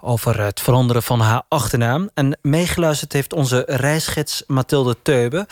[0.01, 2.09] over het veranderen van haar achternaam.
[2.13, 5.47] En meegeluisterd heeft onze reisgids Mathilde Teube.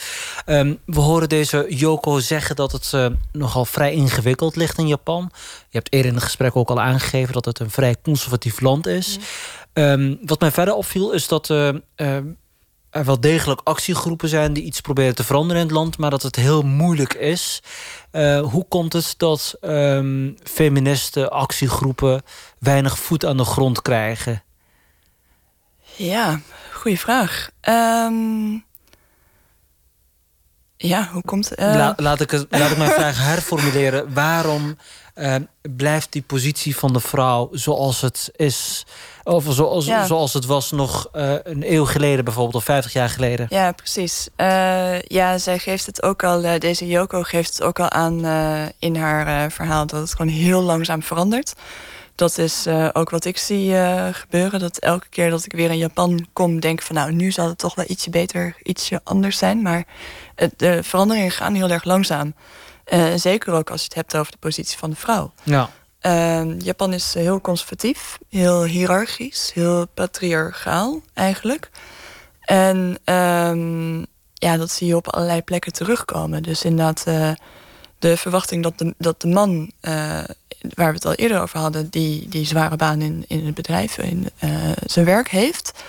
[0.46, 5.32] Um, we horen deze Yoko zeggen dat het uh, nogal vrij ingewikkeld ligt in Japan.
[5.70, 8.88] Je hebt eerder in het gesprek ook al aangegeven dat het een vrij conservatief land
[8.88, 9.18] is.
[9.18, 9.84] Mm.
[9.84, 11.70] Um, wat mij verder opviel is dat uh,
[12.94, 16.22] er wel degelijk actiegroepen zijn die iets proberen te veranderen in het land, maar dat
[16.22, 17.62] het heel moeilijk is.
[18.12, 22.22] Uh, hoe komt het dat um, feministen, actiegroepen
[22.60, 24.44] weinig voet aan de grond krijgen?
[25.96, 26.40] Ja,
[26.72, 27.50] goede vraag.
[27.70, 28.66] Um,
[30.78, 31.60] ja, hoe komt het?
[31.60, 31.66] Uh...
[31.66, 34.14] La, laat, ik het, laat ik mijn vraag herformuleren.
[34.14, 34.78] Waarom
[35.16, 35.36] uh,
[35.76, 38.86] blijft die positie van de vrouw zoals het is?
[39.24, 40.06] Of zoals, ja.
[40.06, 43.46] zoals het was nog uh, een eeuw geleden bijvoorbeeld, of 50 jaar geleden.
[43.50, 44.28] Ja, precies.
[44.38, 48.26] Uh, ja, zij geeft het ook al, uh, deze Yoko geeft het ook al aan
[48.80, 49.86] in haar verhaal...
[49.86, 51.54] dat het gewoon heel langzaam verandert.
[52.16, 53.76] Dat is ook wat ik zie
[54.12, 54.60] gebeuren.
[54.60, 56.96] Dat elke keer dat ik weer in Japan kom, denk van...
[56.96, 59.62] nou, nu zal het toch wel ietsje beter, ietsje anders zijn.
[59.62, 59.84] Maar
[60.58, 62.34] de veranderingen gaan heel erg langzaam.
[63.16, 65.34] Zeker ook als je het hebt over de positie van de vrouw.
[65.44, 65.70] Ja.
[66.02, 71.70] Uh, Japan is heel conservatief, heel hiërarchisch, heel patriarchaal eigenlijk.
[72.42, 76.44] En um, ja, dat zie je op allerlei plekken terugkomen.
[76.44, 77.32] Dus inderdaad, uh,
[78.00, 79.92] de verwachting dat de, dat de man, uh,
[80.60, 83.98] waar we het al eerder over hadden, die, die zware baan in, in het bedrijf,
[83.98, 85.84] in uh, zijn werk heeft,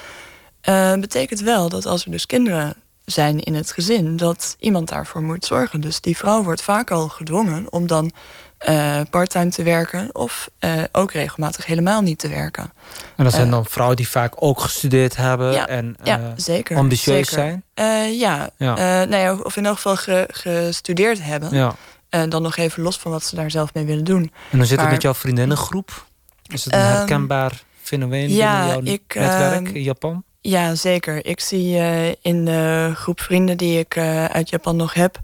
[1.00, 2.74] betekent wel dat als er dus kinderen
[3.04, 5.80] zijn in het gezin, dat iemand daarvoor moet zorgen.
[5.80, 8.12] Dus die vrouw wordt vaak al gedwongen om dan
[8.68, 12.72] uh, parttime te werken of uh, ook regelmatig helemaal niet te werken.
[13.16, 17.28] En dat zijn dan vrouwen die vaak ook gestudeerd hebben ja, en ja, zeker, ambitieus
[17.28, 17.62] zeker.
[17.74, 18.18] zijn?
[18.18, 18.74] ja, ja.
[19.04, 21.54] nou ja, of in elk geval ge, gestudeerd hebben.
[21.54, 21.74] Ja.
[22.08, 24.32] En dan nog even los van wat ze daar zelf mee willen doen.
[24.50, 26.06] En hoe zit het met jouw vriendinnengroep?
[26.46, 30.24] Is het een ehm, herkenbaar fenomeen ja, binnen jouw ik, netwerk ehm, in Japan?
[30.46, 31.26] Ja, zeker.
[31.26, 35.20] Ik zie uh, in de groep vrienden die ik uh, uit Japan nog heb...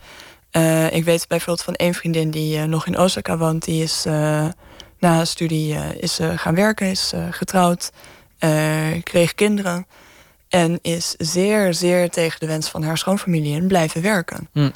[0.53, 3.65] Uh, ik weet bijvoorbeeld van één vriendin die nog in Osaka woont...
[3.65, 4.55] die is na
[4.99, 7.93] haar studie is, gaan werken, is getrouwd,
[9.03, 9.87] kreeg kinderen...
[10.49, 14.49] en is zeer, zeer tegen de wens van haar schoonfamilie in blijven werken.
[14.53, 14.71] Hm.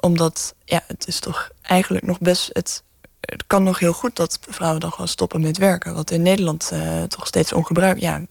[0.00, 2.50] omdat, ja, het is toch eigenlijk nog best...
[2.52, 2.82] Het,
[3.24, 5.94] het kan nog heel goed dat vrouwen dan gewoon stoppen met werken.
[5.94, 8.00] Wat in Nederland uh, toch steeds ongebruikt.
[8.00, 8.22] Ja,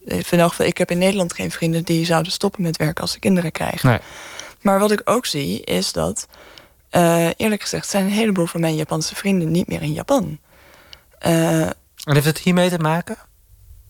[0.58, 3.90] ik heb in Nederland geen vrienden die zouden stoppen met werken als ze kinderen krijgen.
[3.90, 4.00] Nee.
[4.62, 6.28] Maar wat ik ook zie is dat,
[6.92, 10.40] uh, eerlijk gezegd, zijn een heleboel van mijn Japanse vrienden niet meer in Japan.
[11.26, 11.74] Uh, en
[12.14, 13.18] heeft het hiermee te maken?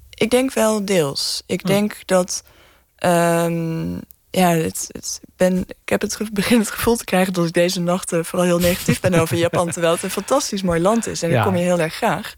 [0.10, 1.44] Ik denk wel deels.
[1.46, 1.68] Ik hm.
[1.68, 2.44] denk dat
[3.00, 4.00] um,
[4.36, 7.82] ja, het, het ben, ik heb het begin het gevoel te krijgen dat ik deze
[7.82, 9.72] nacht vooral heel negatief ben over Japan.
[9.72, 11.44] Terwijl het een fantastisch mooi land is en ja.
[11.44, 12.36] kom je heel erg graag.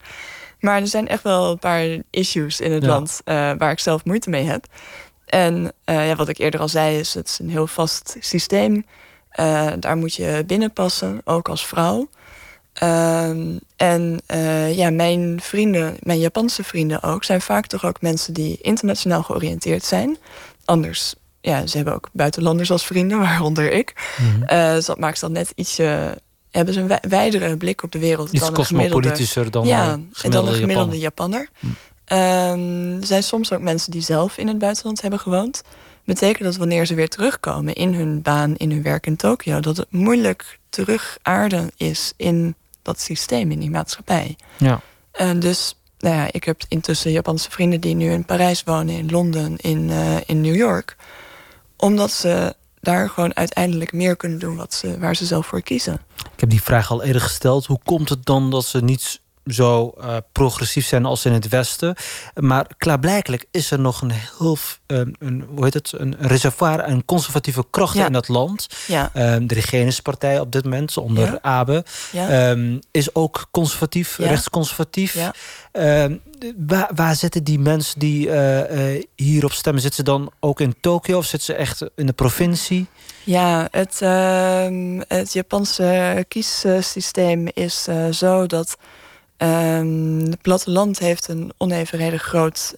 [0.60, 4.06] Maar er zijn echt wel een paar issues in het land uh, waar ik zelf
[4.06, 4.66] moeite mee heb.
[5.26, 8.86] En uh, ja, wat ik eerder al zei, is het is een heel vast systeem.
[9.40, 12.10] Uh, daar moet je binnenpassen, ook als vrouw.
[12.74, 14.22] Ehm, en
[14.72, 19.84] ja, mijn vrienden, mijn Japanse vrienden ook, zijn vaak toch ook mensen die internationaal georiënteerd
[19.84, 20.18] zijn.
[20.66, 21.16] Anders
[21.46, 23.94] ja, ze hebben ook buitenlanders als vrienden, waaronder ik.
[24.18, 26.18] Mm dus dat maakt ze dan net ietsje.
[26.52, 29.50] Hebben ze een wijdere blik op de wereld Iets dan een gemiddelde.
[29.50, 31.50] dan ja, en dan een gemiddelde Japanner.
[31.60, 31.68] Hm.
[32.06, 35.62] Ehm, er zijn soms ook mensen die zelf in het buitenland hebben gewoond.
[36.04, 39.78] Betekent dat wanneer ze weer terugkomen in hun baan, in hun werk in Tokio, dat
[39.78, 44.36] het moeilijk terug aarden is in dat systeem, in die maatschappij.
[44.58, 44.82] Ja.
[45.12, 49.12] En dus nou ja, ik heb intussen Japanse vrienden die nu in Parijs wonen, in
[49.12, 50.96] Londen, in, uh, in New York
[51.78, 55.94] omdat ze daar gewoon uiteindelijk meer kunnen doen wat ze, waar ze zelf voor kiezen.
[56.34, 57.66] Ik heb die vraag al eerder gesteld.
[57.66, 61.96] Hoe komt het dan dat ze niet zo uh, progressief zijn als in het Westen.
[62.34, 64.58] Maar klaarblijkelijk is er nog een heel
[64.88, 68.68] um, een, hoe heet het, een reservoir aan conservatieve krachten in dat land.
[68.88, 69.12] Ja.
[69.36, 71.40] Um, de Regeringspartij op dit moment, onder ja.
[71.42, 71.86] Abe,
[72.30, 75.32] um, is ook conservatief, rechtsconservatief.
[76.68, 79.82] Waar, waar, zitten die mensen die uh, uh, hierop stemmen?
[79.82, 82.88] Zitten ze dan ook in Tokio of zitten ze echt in de provincie?
[83.24, 84.00] Ja, het,
[85.08, 88.78] het Japanse kiessysteem is zo dat
[89.38, 92.74] Um, het platteland heeft een onevenredig groot,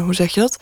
[0.00, 0.58] hoe zeg je dat?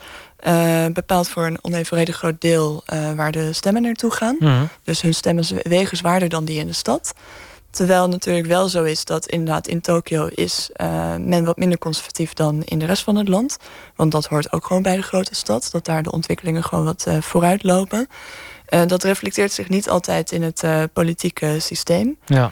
[0.93, 2.83] Bepaald voor een onevenredig groot deel
[3.15, 4.35] waar de stemmen naartoe gaan.
[4.39, 4.65] Mhm.
[4.83, 7.13] Dus hun stemmen wegen zwaarder dan die in de stad.
[7.77, 10.69] Terwijl natuurlijk wel zo is dat inderdaad in Tokio is
[11.17, 13.57] men wat minder conservatief dan in de rest van het land.
[13.95, 15.69] Want dat hoort ook gewoon bij de grote stad.
[15.71, 18.07] Dat daar de ontwikkelingen gewoon wat vooruit lopen.
[18.87, 20.63] dat reflecteert zich niet altijd in het
[20.93, 22.17] politieke systeem.
[22.25, 22.51] Ja.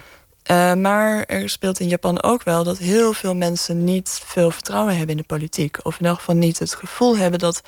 [0.52, 4.98] Uh, maar er speelt in Japan ook wel dat heel veel mensen niet veel vertrouwen
[4.98, 5.78] hebben in de politiek.
[5.84, 7.62] Of in elk geval niet het gevoel hebben dat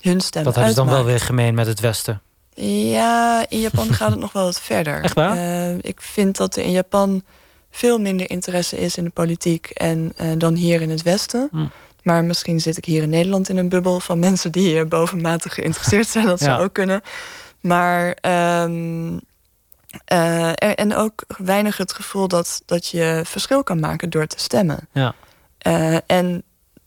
[0.00, 0.44] hun stem.
[0.44, 2.22] Dat hebben ze dan wel weer gemeen met het Westen.
[2.54, 5.02] Ja, in Japan gaat het nog wel wat verder.
[5.02, 5.36] Echt waar?
[5.36, 7.22] Uh, ik vind dat er in Japan
[7.70, 11.48] veel minder interesse is in de politiek en, uh, dan hier in het Westen.
[11.50, 11.66] Hm.
[12.02, 16.08] Maar misschien zit ik hier in Nederland in een bubbel van mensen die bovenmatig geïnteresseerd
[16.08, 16.26] zijn.
[16.26, 17.00] Dat zou ook kunnen.
[17.60, 18.16] Maar
[18.62, 19.20] um,
[20.12, 24.88] uh, en ook weinig het gevoel dat, dat je verschil kan maken door te stemmen.
[24.92, 25.14] Ja.
[26.06, 26.42] En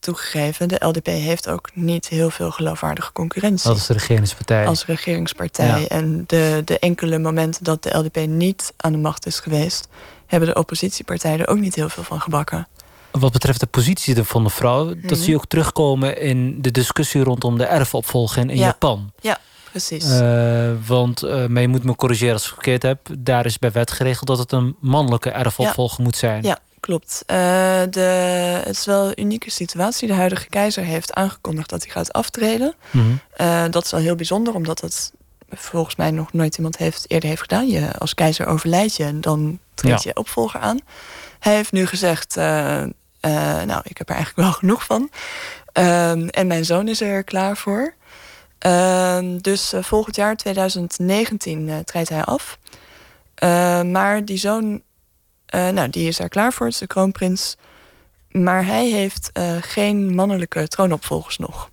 [0.08, 3.70] toegegeven, de LDP heeft ook niet heel veel geloofwaardige concurrentie.
[3.70, 4.68] Als regeringspartij.
[4.68, 5.88] Als regeringspartij.
[5.88, 9.88] En de, de enkele momenten dat de LDP niet aan de macht is geweest,
[10.26, 12.68] hebben de oppositiepartijen er ook niet heel veel van gebakken.
[13.12, 15.16] Wat betreft de positie van de vrouw, dat mhm.
[15.16, 19.12] zie je ook terugkomen in de discussie rondom de erfopvolging in Japan.
[19.22, 19.38] Ja,
[19.72, 20.06] precies.
[20.06, 23.00] Uh, want, uh, maar je moet me corrigeren als ik het verkeerd heb...
[23.20, 26.44] daar is bij wet geregeld dat het een mannelijke erfopvolger moet zijn.
[26.44, 27.24] Ja, klopt.
[27.28, 27.38] Uh,
[27.90, 28.00] de,
[28.64, 30.08] het is wel een unieke situatie.
[30.08, 32.76] De huidige keizer heeft aangekondigd dat hij gaat aftreden.
[32.92, 33.72] Mm -hmm.
[33.72, 35.12] dat is wel heel bijzonder, omdat het
[35.50, 37.68] volgens mij nog nooit iemand heeft, eerder heeft gedaan.
[37.68, 40.80] Je, als keizer overlijdt je en dan treedt je opvolger aan.
[41.40, 42.36] Hij heeft nu gezegd...
[42.36, 45.10] nou, ik heb er eigenlijk wel genoeg van.
[45.72, 47.94] Ehm, en mijn zoon is er klaar voor.
[48.58, 52.58] Ehm, dus volgend jaar, 2019, uh, treedt hij af.
[53.44, 54.82] Uh, maar die zoon,
[55.48, 57.56] eh, nou, die is er klaar voor, het is de kroonprins.
[58.32, 59.32] Maar hij heeft
[59.62, 61.70] geen mannelijke troonopvolgers nog.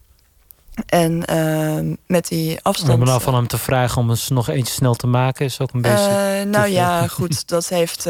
[0.86, 2.98] En ehm, met die afstand...
[2.98, 5.44] Om nou van hem te vragen om eens nog eentje snel te maken...
[5.44, 6.42] is ook een beetje...
[6.44, 7.48] Uh, nou ja, goed.
[7.48, 8.04] Dat heeft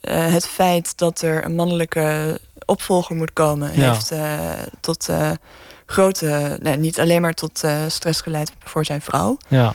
[0.00, 3.70] het feit dat er een mannelijke opvolger moet komen...
[3.70, 4.12] heeft
[4.80, 5.08] tot
[5.86, 6.58] grote...
[6.62, 9.36] Nee, niet alleen maar tot stress geleid voor zijn vrouw.
[9.48, 9.74] Ja.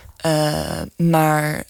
[0.97, 1.63] Maar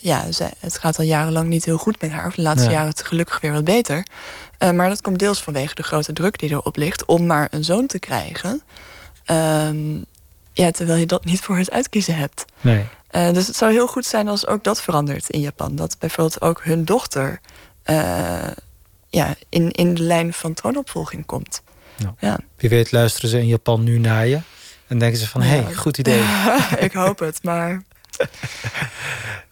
[0.00, 2.32] ja, zij, het gaat al jarenlang niet heel goed met haar.
[2.34, 4.06] De laatste jaren het gelukkig weer wat beter.
[4.58, 7.04] maar dat komt deels vanwege de grote druk die erop ligt...
[7.04, 8.62] om maar een zoon te krijgen...
[9.24, 9.96] Ehm,
[10.52, 12.44] ja, terwijl je dat niet voor het uitkiezen hebt.
[12.60, 12.84] Nee.
[13.10, 15.76] Dus het zou heel goed zijn als ook dat verandert in Japan.
[15.76, 17.40] Dat bijvoorbeeld ook hun dochter
[19.14, 21.62] ja, in, in de lijn van troonopvolging komt.
[21.96, 22.38] Nou, ja.
[22.56, 24.40] Wie weet luisteren ze in Japan nu naar je.
[24.86, 26.22] En denken ze van, hé, hey, goed idee.
[26.78, 27.82] ik hoop het, maar...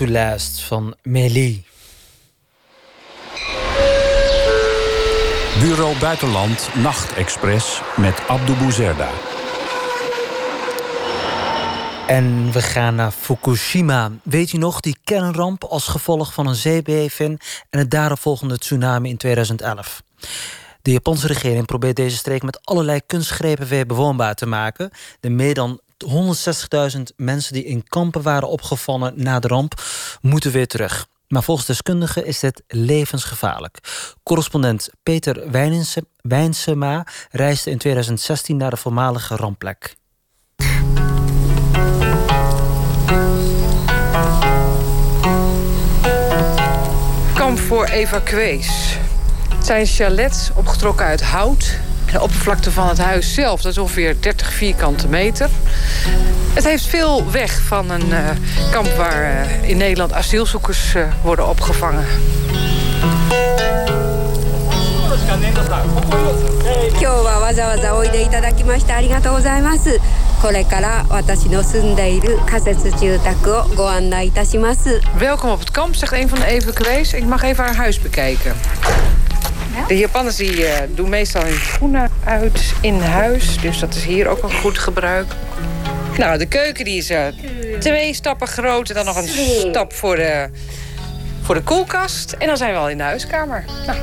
[0.00, 1.64] to Last van Mélie.
[5.60, 9.10] Bureau Buitenland Nachtexpress met Abdou Bouzerda.
[12.06, 14.10] En we gaan naar Fukushima.
[14.22, 17.40] Weet u nog, die kernramp als gevolg van een zeebeving...
[17.70, 20.02] en het daaropvolgende tsunami in 2011.
[20.82, 24.90] De Japanse regering probeert deze streek met allerlei kunstgrepen weer bewoonbaar te maken.
[25.20, 29.82] De meer dan 160.000 mensen die in kampen waren opgevallen na de ramp,
[30.20, 31.08] moeten weer terug.
[31.28, 33.78] Maar volgens deskundigen is dit levensgevaarlijk.
[34.22, 35.50] Correspondent Peter
[36.22, 39.94] Wijnsema reisde in 2016 naar de voormalige rampplek.
[47.34, 48.96] Kamp voor evacuees.
[49.54, 51.78] Het zijn chalets opgetrokken uit hout.
[52.12, 55.48] De oppervlakte van het huis zelf, dat is ongeveer 30 vierkante meter.
[56.54, 58.28] Het heeft veel weg van een eh,
[58.70, 62.04] kamp waar eh, in Nederland asielzoekers eh, worden opgevangen.
[75.18, 77.12] Welkom op het kamp, zegt een van de evacuees.
[77.12, 78.54] Ik mag even haar huis bekijken.
[79.88, 83.58] De Japanners die, uh, doen meestal hun schoenen uit in huis.
[83.60, 85.32] Dus dat is hier ook een goed gebruik.
[86.18, 87.26] Nou, de keuken die is uh,
[87.78, 88.88] twee stappen groot.
[88.88, 89.28] En dan nog een
[89.68, 90.48] stap voor de,
[91.42, 92.32] voor de koelkast.
[92.32, 93.64] En dan zijn we al in de huiskamer.
[93.86, 93.98] Nou.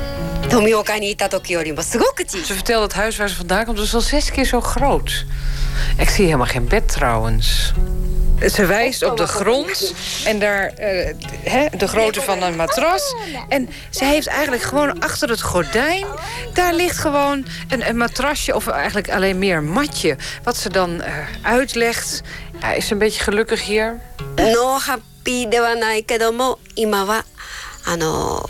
[2.46, 5.24] Ze vertelde het huis waar ze vandaan komt, dus al zes keer zo groot.
[5.96, 7.72] Ik zie helemaal geen bed trouwens.
[8.51, 9.93] Ze wijst op de grond
[10.25, 13.15] en daar uh, de grootte van een matras.
[13.49, 16.05] En ze heeft eigenlijk gewoon achter het gordijn...
[16.53, 20.17] daar ligt gewoon een, een matrasje of eigenlijk alleen meer een matje.
[20.43, 21.05] Wat ze dan uh,
[21.41, 22.21] uitlegt.
[22.61, 23.99] Ja, is ze een beetje gelukkig hier?
[24.35, 27.25] No happy ではないけども今は
[27.85, 28.49] あの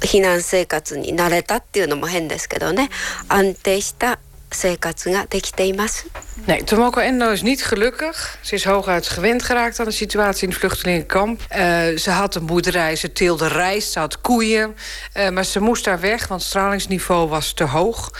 [0.00, 2.90] 避難生活に慣れたっていうのも変ですけどね
[3.28, 4.18] 安定した
[4.50, 6.08] 生活ができています
[6.46, 8.38] Nee, Tomoko Endo is niet gelukkig.
[8.40, 11.40] Ze is hooguit gewend geraakt aan de situatie in het vluchtelingenkamp.
[11.40, 11.56] Uh,
[11.96, 14.76] ze had een boerderij, ze teelde rijst, ze had koeien.
[15.16, 18.10] Uh, maar ze moest daar weg, want het stralingsniveau was te hoog.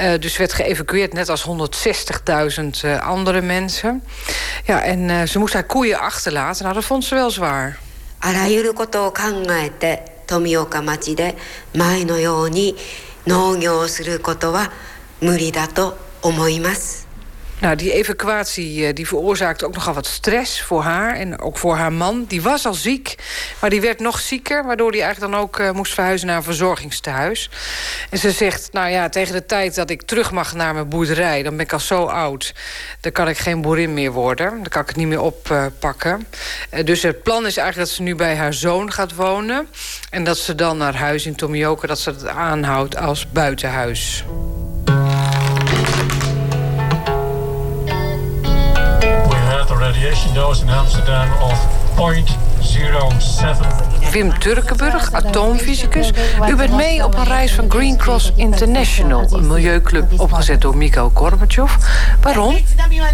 [0.00, 4.02] Uh, dus werd geëvacueerd, net als 160.000 andere mensen.
[4.64, 6.62] Ja, en ze moest haar koeien achterlaten.
[6.62, 7.78] Nou, dat vond ze wel zwaar.
[8.20, 11.36] あらゆることを考えて富岡町で
[11.74, 12.74] 前のように
[13.26, 14.87] 農業をすることは無理だと思います。
[17.59, 21.75] Nou, die evacuatie eh, die veroorzaakte ook nogal wat stress voor haar en ook voor
[21.75, 22.25] haar man.
[22.27, 23.15] Die was al ziek,
[23.61, 24.65] maar die werd nog zieker...
[24.65, 27.49] waardoor hij eigenlijk dan ook uh, moest verhuizen naar een verzorgingstehuis.
[28.09, 31.43] En ze zegt, nou ja, tegen de tijd dat ik terug mag naar mijn boerderij...
[31.43, 32.53] dan ben ik al zo oud,
[32.99, 34.49] dan kan ik geen boerin meer worden.
[34.49, 36.27] Dan kan ik het niet meer oppakken.
[36.73, 39.67] Uh, dus het plan is eigenlijk dat ze nu bij haar zoon gaat wonen...
[40.09, 44.23] en dat ze dan naar huis in Tomioka, dat ze het aanhoudt als buitenhuis.
[49.89, 51.57] Radiation dose in Amsterdam of
[51.97, 53.98] 0.07.
[54.11, 56.11] Wim Turkenburg, atoomfysicus.
[56.49, 61.11] U bent mee op een reis van Green Cross International, een milieuclub opgezet door Mikhail
[61.13, 61.71] Gorbachev.
[62.21, 62.57] Waarom?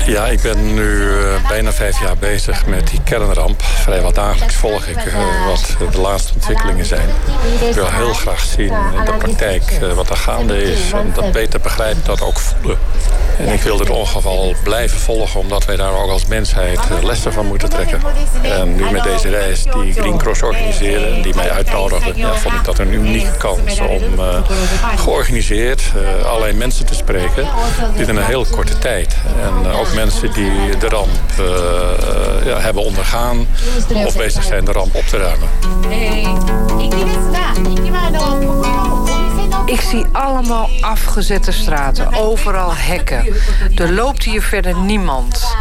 [0.05, 3.61] Ja, ik ben nu uh, bijna vijf jaar bezig met die kernramp.
[3.63, 5.13] Vrijwel dagelijks volg ik uh,
[5.45, 7.09] wat de laatste ontwikkelingen zijn.
[7.67, 11.31] Ik wil heel graag zien in de praktijk uh, wat er gaande is en dat
[11.31, 12.77] beter begrijpen, dat ook voelen.
[13.37, 17.45] En ik wil dit ongeval blijven volgen, omdat wij daar ook als mensheid lessen van
[17.45, 18.01] moeten trekken.
[18.41, 20.41] En nu met deze reis die Green Cross
[21.21, 24.37] die mij uitnodigden, ja, vond ik dat een unieke kans om uh,
[24.95, 27.47] georganiseerd uh, allerlei mensen te spreken.
[27.97, 29.15] Dit in een heel korte tijd.
[29.41, 31.09] En uh, ook mensen die de ramp
[32.45, 33.47] ja, hebben ondergaan
[34.05, 35.49] of bezig zijn de ramp op te ruimen.
[36.79, 36.93] Ik
[39.95, 43.25] zie allemaal afgezette straten, overal hekken.
[43.75, 45.55] Er loopt hier verder niemand.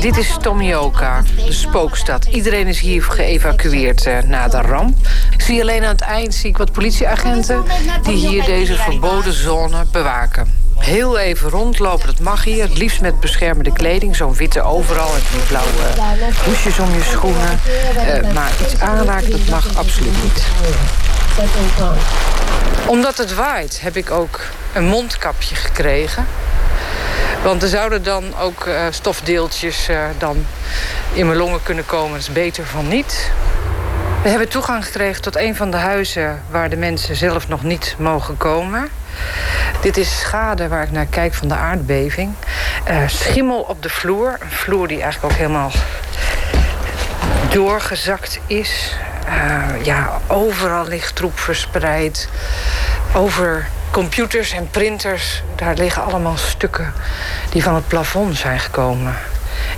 [0.00, 2.24] Dit is Tomioka, de spookstad.
[2.24, 4.96] Iedereen is hier geëvacueerd uh, na de ramp.
[5.30, 7.64] Ik zie alleen aan het eind zie ik wat politieagenten...
[8.02, 10.58] die hier deze verboden zone bewaken.
[10.78, 12.62] Heel even rondlopen, dat mag hier.
[12.62, 14.16] Het liefst met beschermende kleding.
[14.16, 17.60] Zo'n witte overal en die blauwe hoesjes om je schoenen.
[17.96, 20.44] Uh, maar iets aanraken, dat mag absoluut niet
[22.86, 24.40] omdat het waait heb ik ook
[24.72, 26.26] een mondkapje gekregen.
[27.42, 30.46] Want er zouden dan ook uh, stofdeeltjes uh, dan
[31.12, 32.10] in mijn longen kunnen komen.
[32.10, 33.30] Dat is beter van niet.
[34.22, 36.42] We hebben toegang gekregen tot een van de huizen...
[36.50, 38.88] waar de mensen zelf nog niet mogen komen.
[39.80, 42.34] Dit is schade waar ik naar kijk van de aardbeving.
[42.88, 44.36] Uh, schimmel op de vloer.
[44.40, 45.70] Een vloer die eigenlijk ook helemaal
[47.50, 48.96] doorgezakt is.
[49.28, 52.28] Uh, ja, overal ligt troep verspreid.
[53.14, 56.92] Over computers en printers, daar liggen allemaal stukken
[57.50, 59.14] die van het plafond zijn gekomen.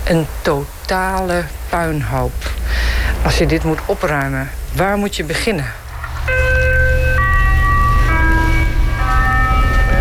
[0.03, 2.33] Een totale puinhoop.
[3.23, 5.71] Als je dit moet opruimen, waar moet je beginnen?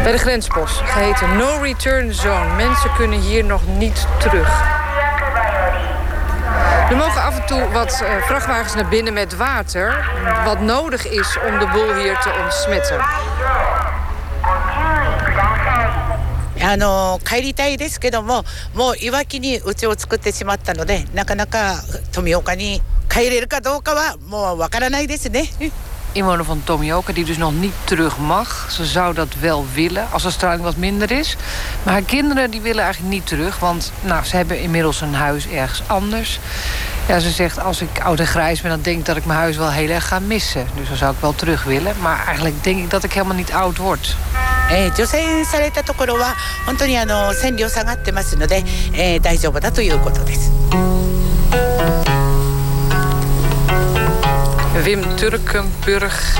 [0.02, 2.54] Bij de grenspost, geheten No Return Zone.
[2.54, 4.81] Mensen kunnen hier nog niet terug.
[6.91, 10.05] Er mogen af en toe wat uh, vrachtwagens naar binnen met water...
[10.45, 12.99] wat nodig is om de boel hier te ontsmetten.
[16.59, 18.43] あの帰りたいですけども
[18.73, 21.75] もういわきに家を作ってしまったのでなかなか
[22.11, 25.49] 富岡に帰れるかどうかはもうわからないですね。
[26.11, 28.67] Inwoner van Tomioka die dus nog niet terug mag.
[28.71, 31.35] Ze zou dat wel willen als de straling wat minder is.
[31.83, 33.59] Maar haar kinderen die willen eigenlijk niet terug.
[33.59, 36.39] Want nou, ze hebben inmiddels een huis ergens anders.
[37.07, 38.71] Ja, ze zegt als ik oud en grijs ben...
[38.71, 40.67] dan denk ik dat ik mijn huis wel heel erg ga missen.
[40.75, 41.95] Dus dan zou ik wel terug willen.
[42.01, 44.15] Maar eigenlijk denk ik dat ik helemaal niet oud word.
[44.69, 48.63] えー、除染されたところは本当にあの線量下がってますので、
[48.93, 50.90] えー、大丈夫だということです。
[54.82, 56.38] Wim Turkenburg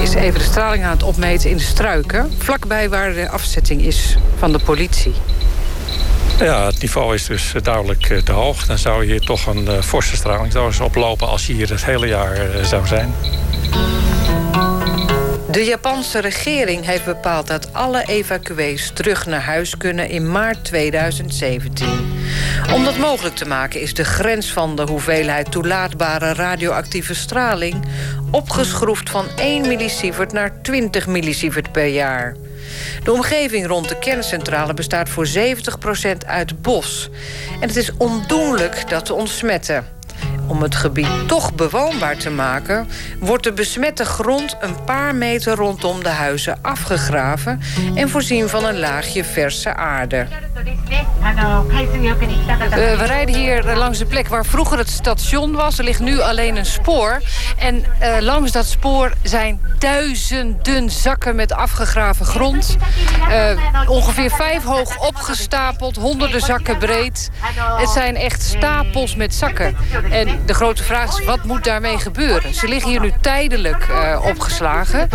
[0.00, 2.32] is even de straling aan het opmeten in de struiken...
[2.38, 5.14] vlakbij waar de afzetting is van de politie.
[6.38, 8.66] Ja, het niveau is dus duidelijk eh, te hoog.
[8.66, 11.28] Dan zou je hier toch een uh, forse stralingsdosis oplopen...
[11.28, 13.14] als je hier het hele jaar uh, zou zijn.
[15.50, 22.13] De Japanse regering heeft bepaald dat alle evacuees terug naar huis kunnen in maart 2017.
[22.74, 27.84] Om dat mogelijk te maken is de grens van de hoeveelheid toelaatbare radioactieve straling
[28.30, 32.36] opgeschroefd van 1 millisievert naar 20 millisievert per jaar.
[33.04, 35.30] De omgeving rond de kerncentrale bestaat voor 70%
[36.26, 37.10] uit bos.
[37.60, 39.86] En het is ondoenlijk dat te ontsmetten.
[40.46, 42.88] Om het gebied toch bewoonbaar te maken...
[43.18, 47.60] wordt de besmette grond een paar meter rondom de huizen afgegraven...
[47.94, 50.26] en voorzien van een laagje verse aarde.
[52.60, 55.78] Uh, we rijden hier langs de plek waar vroeger het station was.
[55.78, 57.22] Er ligt nu alleen een spoor.
[57.58, 62.76] En uh, langs dat spoor zijn duizenden zakken met afgegraven grond.
[63.86, 67.30] Ongeveer vijf hoog opgestapeld, honderden zakken breed.
[67.76, 69.76] Het zijn echt stapels met zakken.
[70.10, 72.54] En de grote vraag is, wat moet daarmee gebeuren?
[72.54, 73.88] Ze liggen hier nu tijdelijk
[74.24, 75.08] opgeslagen.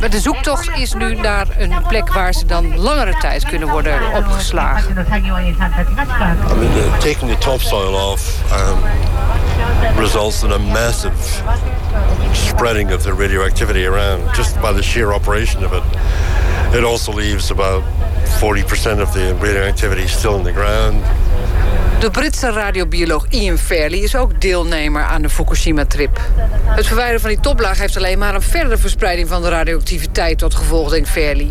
[0.00, 4.14] maar de zoektocht is nu naar een plek waar ze dan langere tijd kunnen worden
[4.14, 4.90] opgeslagen.
[4.90, 8.78] I mean, the, taking the topsoil off um,
[9.96, 11.42] results in a massive
[12.32, 15.82] spreading of the radioactivity around just by the sheer operation of it.
[16.72, 17.82] It also leaves about
[18.40, 21.02] 40% of the radioactivity still in the ground.
[22.00, 26.20] De Britse radiobioloog Ian Fairley is ook deelnemer aan de Fukushima-trip.
[26.64, 30.54] Het verwijderen van die toplaag heeft alleen maar een verdere verspreiding van de radioactiviteit tot
[30.54, 31.50] gevolg, denkt Fairley.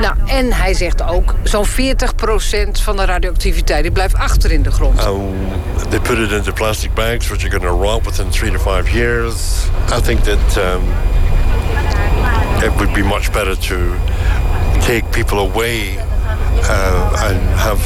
[0.00, 1.70] Nou, en hij zegt ook, zo'n 40%
[2.82, 5.04] van de radioactiviteit blijft achter in de grond.
[5.04, 5.34] Um,
[5.90, 9.34] they put it plastic bags, which are going to rot within three to five years.
[9.98, 10.82] I think that um,
[12.62, 13.76] it would be much better to
[14.80, 15.98] take people away
[16.68, 17.80] uh, and have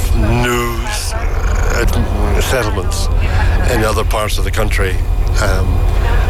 [2.41, 3.09] settlements
[3.73, 4.95] in other parts of the country.
[5.43, 5.67] Um,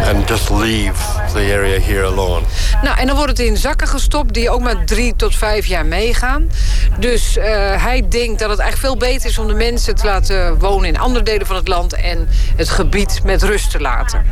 [0.02, 0.98] and just leave
[1.32, 2.42] the area here alone.
[2.82, 5.86] Nou, en dan wordt het in zakken gestopt die ook maar drie tot vijf jaar
[5.86, 6.50] meegaan.
[6.98, 7.44] Dus uh,
[7.82, 10.98] hij denkt dat het eigenlijk veel beter is om de mensen te laten wonen in
[10.98, 14.24] andere delen van het land en het gebied met rust te laten.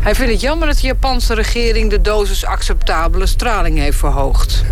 [0.00, 4.64] Hij vindt het jammer dat de Japanse regering de dosis acceptabele straling heeft verhoogd.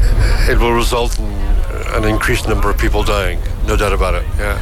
[0.48, 1.65] It will result in
[1.96, 4.24] an increased number of people dying, no doubt about it.
[4.38, 4.58] Yeah.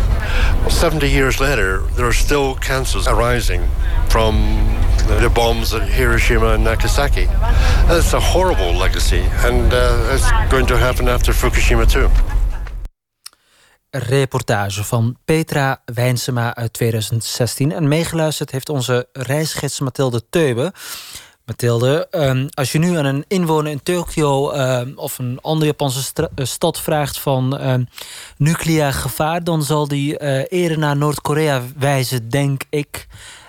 [0.61, 3.62] Well, 70 years later, there are still cancers arising
[4.09, 4.34] from
[5.20, 7.26] the bombs at Hiroshima and Nagasaki.
[7.88, 12.09] That's a horrible legacy, and uh, it's going to happen after Fukushima too.
[13.98, 17.72] reportage van Petra Wijnsema uit 2016.
[17.72, 20.72] En meegeluisterd heeft onze reisgids Mathilde Teube.
[21.45, 26.12] Mathilde, um, als je nu aan een inwoner in Tokio um, of een andere Japanse
[26.34, 27.88] eh, stad vraagt van um,
[28.36, 33.07] nucleair gevaar, dan zal die uh, eerder naar Noord-Korea wijzen, denk ik.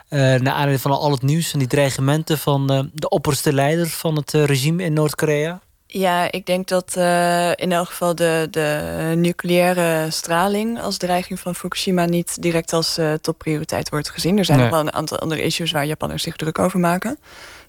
[0.10, 4.16] Uh, naar aanleiding van al het nieuws en die dreigementen van de opperste leider van
[4.16, 5.60] het regime in Noord-Korea.
[5.88, 11.56] Ja, ik denk dat uh, in elk geval de, de nucleaire straling als dreiging van
[11.56, 14.38] Fukushima niet direct als uh, topprioriteit wordt gezien.
[14.38, 14.68] Er zijn nee.
[14.68, 17.18] nog wel een aantal andere issues waar Japanners zich druk over maken.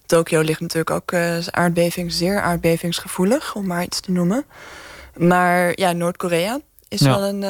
[0.07, 4.45] Tokio ligt natuurlijk ook uh, aardbeving, zeer aardbevingsgevoelig, om maar iets te noemen.
[5.15, 7.09] Maar ja, Noord-Korea is ja.
[7.09, 7.41] wel een,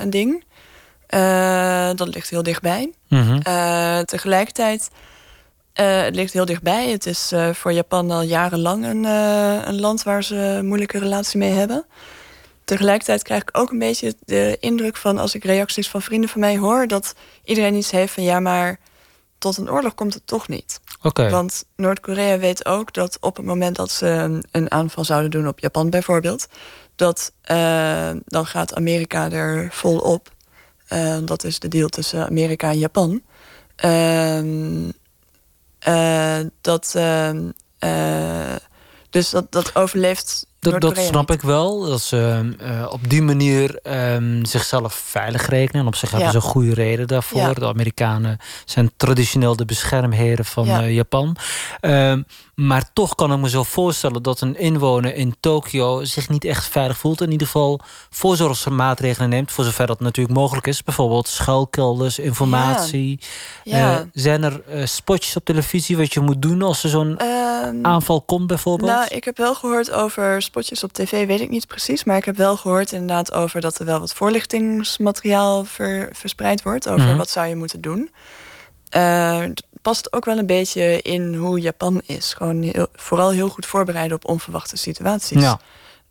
[0.00, 0.44] een ding.
[1.96, 2.92] dat ligt heel dichtbij.
[3.08, 3.42] Mm -hmm.
[4.04, 4.90] tegelijkertijd
[5.72, 6.90] het ligt heel dichtbij.
[6.90, 11.52] Het is voor Japan al jarenlang een, een, land waar ze een moeilijke relatie mee
[11.52, 11.86] hebben.
[12.64, 16.40] Tegelijkertijd krijg ik ook een beetje de indruk van, als ik reacties van vrienden van
[16.40, 18.78] mij hoor, dat iedereen iets heeft van ja, maar
[19.38, 20.80] tot een oorlog komt het toch niet.
[21.30, 25.58] Want Noord-Korea weet ook dat op het moment dat ze een aanval zouden doen op
[25.58, 26.46] Japan bijvoorbeeld,
[26.96, 27.32] dat
[28.24, 30.32] dan gaat Amerika er volop.
[31.24, 33.22] dat is de deal tussen Amerika en Japan.
[33.76, 34.90] Ehm,
[35.78, 38.56] eh, dat, ehm, eh,
[39.10, 41.80] dus dat, dat overleeft dat, dat snap ik wel.
[41.80, 43.78] Dat ze uh, op die manier
[44.14, 45.80] um, zichzelf veilig rekenen.
[45.80, 47.40] En op zich hebben ze een goede reden daarvoor.
[47.40, 47.52] Ja.
[47.52, 50.82] De Amerikanen zijn traditioneel de beschermheren van ja.
[50.82, 51.36] uh, Japan.
[51.80, 52.16] Uh,
[52.54, 56.68] maar toch kan ik me zo voorstellen dat een inwoner in Tokio zich niet echt
[56.68, 57.20] veilig voelt.
[57.20, 57.80] In ieder geval
[58.10, 60.82] voorzorgsmaatregelen neemt, voor zover dat natuurlijk mogelijk is.
[60.82, 63.20] Bijvoorbeeld schuilkelders, informatie.
[63.64, 63.98] Ja.
[63.98, 67.86] Uh, zijn er uh, spotjes op televisie wat je moet doen als er zo'n um,
[67.86, 68.90] aanval komt, bijvoorbeeld?
[68.90, 72.04] Nou, ik heb wel gehoord over spotjes op tv, weet ik niet precies.
[72.04, 76.88] Maar ik heb wel gehoord inderdaad over dat er wel wat voorlichtingsmateriaal ver, verspreid wordt.
[76.88, 77.16] Over mm -hmm.
[77.16, 78.10] wat zou je moeten doen.
[78.96, 79.42] Uh,
[79.84, 82.34] past ook wel een beetje in hoe Japan is.
[82.34, 85.42] Gewoon heel, vooral heel goed voorbereiden op onverwachte situaties.
[85.42, 85.60] Ja.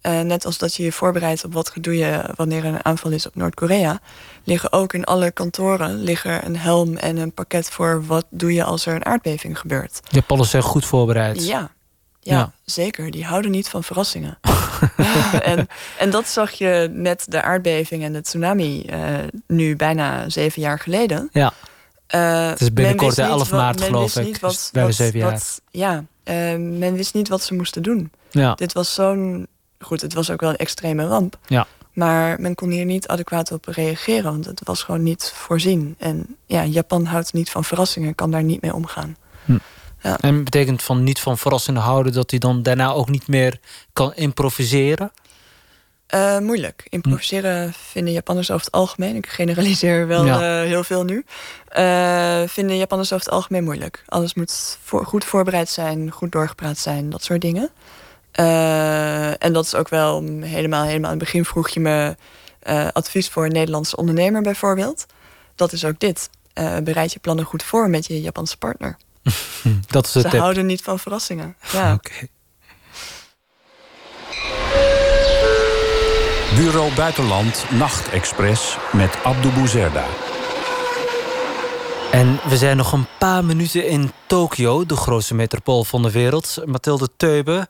[0.01, 3.11] Uh, net als dat je je voorbereidt op wat doe je wanneer er een aanval
[3.11, 3.99] is op Noord-Korea,
[4.43, 8.63] liggen ook in alle kantoren liggen een helm en een pakket voor wat doe je
[8.63, 9.99] als er een aardbeving gebeurt.
[10.09, 11.45] Japan zijn goed voorbereid.
[11.45, 11.71] Ja,
[12.19, 13.11] ja, ja, zeker.
[13.11, 14.39] Die houden niet van verrassingen.
[15.51, 15.67] en,
[15.97, 18.99] en dat zag je met de aardbeving en de tsunami uh,
[19.47, 21.29] nu bijna zeven jaar geleden.
[21.31, 21.53] Ja.
[22.15, 24.37] Uh, het is binnenkort de 11 maart, geloof ik.
[24.37, 25.31] Wat, bij de zeven jaar.
[25.31, 26.05] Wat, ja, uh,
[26.55, 28.11] men wist niet wat ze moesten doen.
[28.31, 28.55] Ja.
[28.55, 29.47] Dit was zo'n.
[29.79, 31.37] Goed, het was ook wel een extreme ramp.
[31.47, 31.67] Ja.
[31.93, 35.95] Maar men kon hier niet adequaat op reageren, want het was gewoon niet voorzien.
[35.97, 39.15] En ja, Japan houdt niet van verrassingen, kan daar niet mee omgaan.
[39.45, 39.57] Hm.
[40.01, 40.17] Ja.
[40.19, 43.59] En betekent van niet van verrassingen houden dat hij dan daarna ook niet meer
[43.93, 45.11] kan improviseren?
[46.13, 46.85] Uh, moeilijk.
[46.89, 49.15] Improviseren vinden Japanners over het algemeen.
[49.15, 50.61] Ik generaliseer wel ja.
[50.61, 51.25] uh, heel veel nu.
[51.77, 54.03] Uh, vinden Japanners over het algemeen moeilijk.
[54.07, 57.69] Alles moet voor, goed voorbereid zijn, goed doorgepraat zijn, dat soort dingen.
[59.39, 62.15] en dat is ook wel helemaal, helemaal in het begin vroeg je me
[62.93, 65.05] advies voor een Nederlandse ondernemer bijvoorbeeld.
[65.55, 66.29] Dat is ook dit.
[66.83, 68.97] bereid je plannen goed voor met je Japanse partner.
[69.87, 70.39] dat is Ze tip.
[70.39, 71.55] houden niet van verrassingen.
[71.71, 71.93] Ja.
[71.93, 72.09] Oké.
[72.11, 72.29] Okay.
[76.55, 80.05] Bureau Buitenland Nachtexpress met Abdou Bouzerda.
[82.11, 86.57] En we zijn nog een paar minuten in Tokio, de grootste metropool van de wereld.
[86.65, 87.67] Mathilde Teube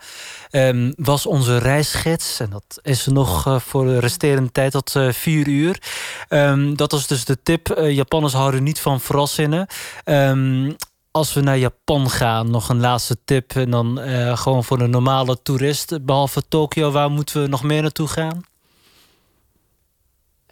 [0.52, 2.40] um, was onze reisgids.
[2.40, 5.82] En dat is nog uh, voor de resterende tijd tot uh, vier uur.
[6.30, 7.78] Um, dat was dus de tip.
[7.78, 9.68] Uh, Japanners houden niet van verrassingen.
[10.06, 10.76] Um,
[11.12, 13.52] als we naar Japan gaan, nog een laatste tip.
[13.52, 14.00] En dan
[14.38, 16.06] gewoon voor de normale toerist.
[16.06, 18.52] Behalve Tokio, waar moeten we nog meer naartoe gaan?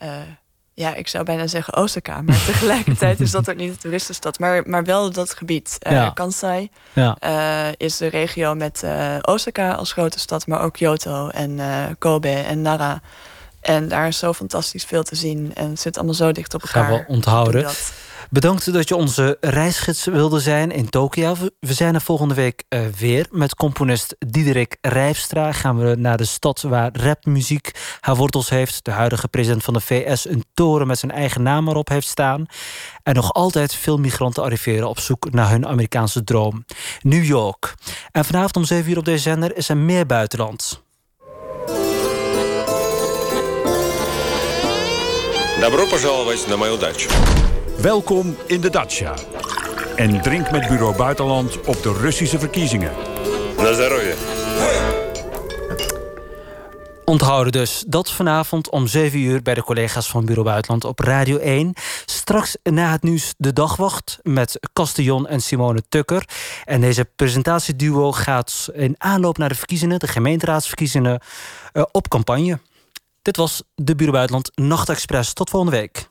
[0.04, 0.10] Uh,
[0.74, 2.22] ja, ik zou bijna zeggen Osaka.
[2.22, 4.40] Maar tegelijkertijd is dat ook niet de toeristenstad.
[4.40, 5.78] Maar, maar wel dat gebied.
[5.88, 6.10] Uh, ja.
[6.10, 7.18] Kansai ja.
[7.24, 8.84] uh, is de regio met
[9.22, 10.48] Osaka als grote stad.
[10.48, 11.60] Maar ook Kyoto en
[11.98, 13.02] Kobe en Nara.
[13.62, 15.52] En daar is zo fantastisch veel te zien.
[15.54, 16.86] En het zit allemaal zo dicht op elkaar.
[16.86, 17.70] Gaan we onthouden.
[18.31, 21.37] Bedankt dat je onze reisgids wilde zijn in Tokio.
[21.61, 23.27] We zijn er volgende week uh, weer.
[23.31, 28.85] Met componist Diederik Rijfstra gaan we naar de stad waar rapmuziek haar wortels heeft.
[28.85, 32.47] De huidige president van de VS een toren met zijn eigen naam erop heeft staan.
[33.03, 36.65] En nog altijd veel migranten arriveren op zoek naar hun Amerikaanse droom.
[37.03, 37.75] New York.
[38.13, 40.85] En vanavond om 7 uur op deze zender is er meer buitenland.
[45.61, 47.09] Добро пожаловать на мою дачу.
[47.81, 49.15] Welkom in de Dacia.
[49.97, 52.93] En drink met Bureau Buitenland op de Russische verkiezingen.
[53.57, 54.15] Na здоровье.
[57.05, 61.39] Onthouden dus dat vanavond om 7 uur bij de collega's van Bureau Buitenland op Radio
[61.39, 61.73] 1.
[62.07, 66.29] Straks na het nieuws de dagwacht met Castillon en Simone Tukker.
[66.65, 71.21] En deze presentatieduo gaat in aanloop naar de verkiezingen, de gemeenteraadsverkiezingen,
[71.73, 72.59] uh, op campagne.
[73.23, 75.33] Dit was de Bureau Buitenland Nachtexpress.
[75.33, 76.09] Tot volgende week.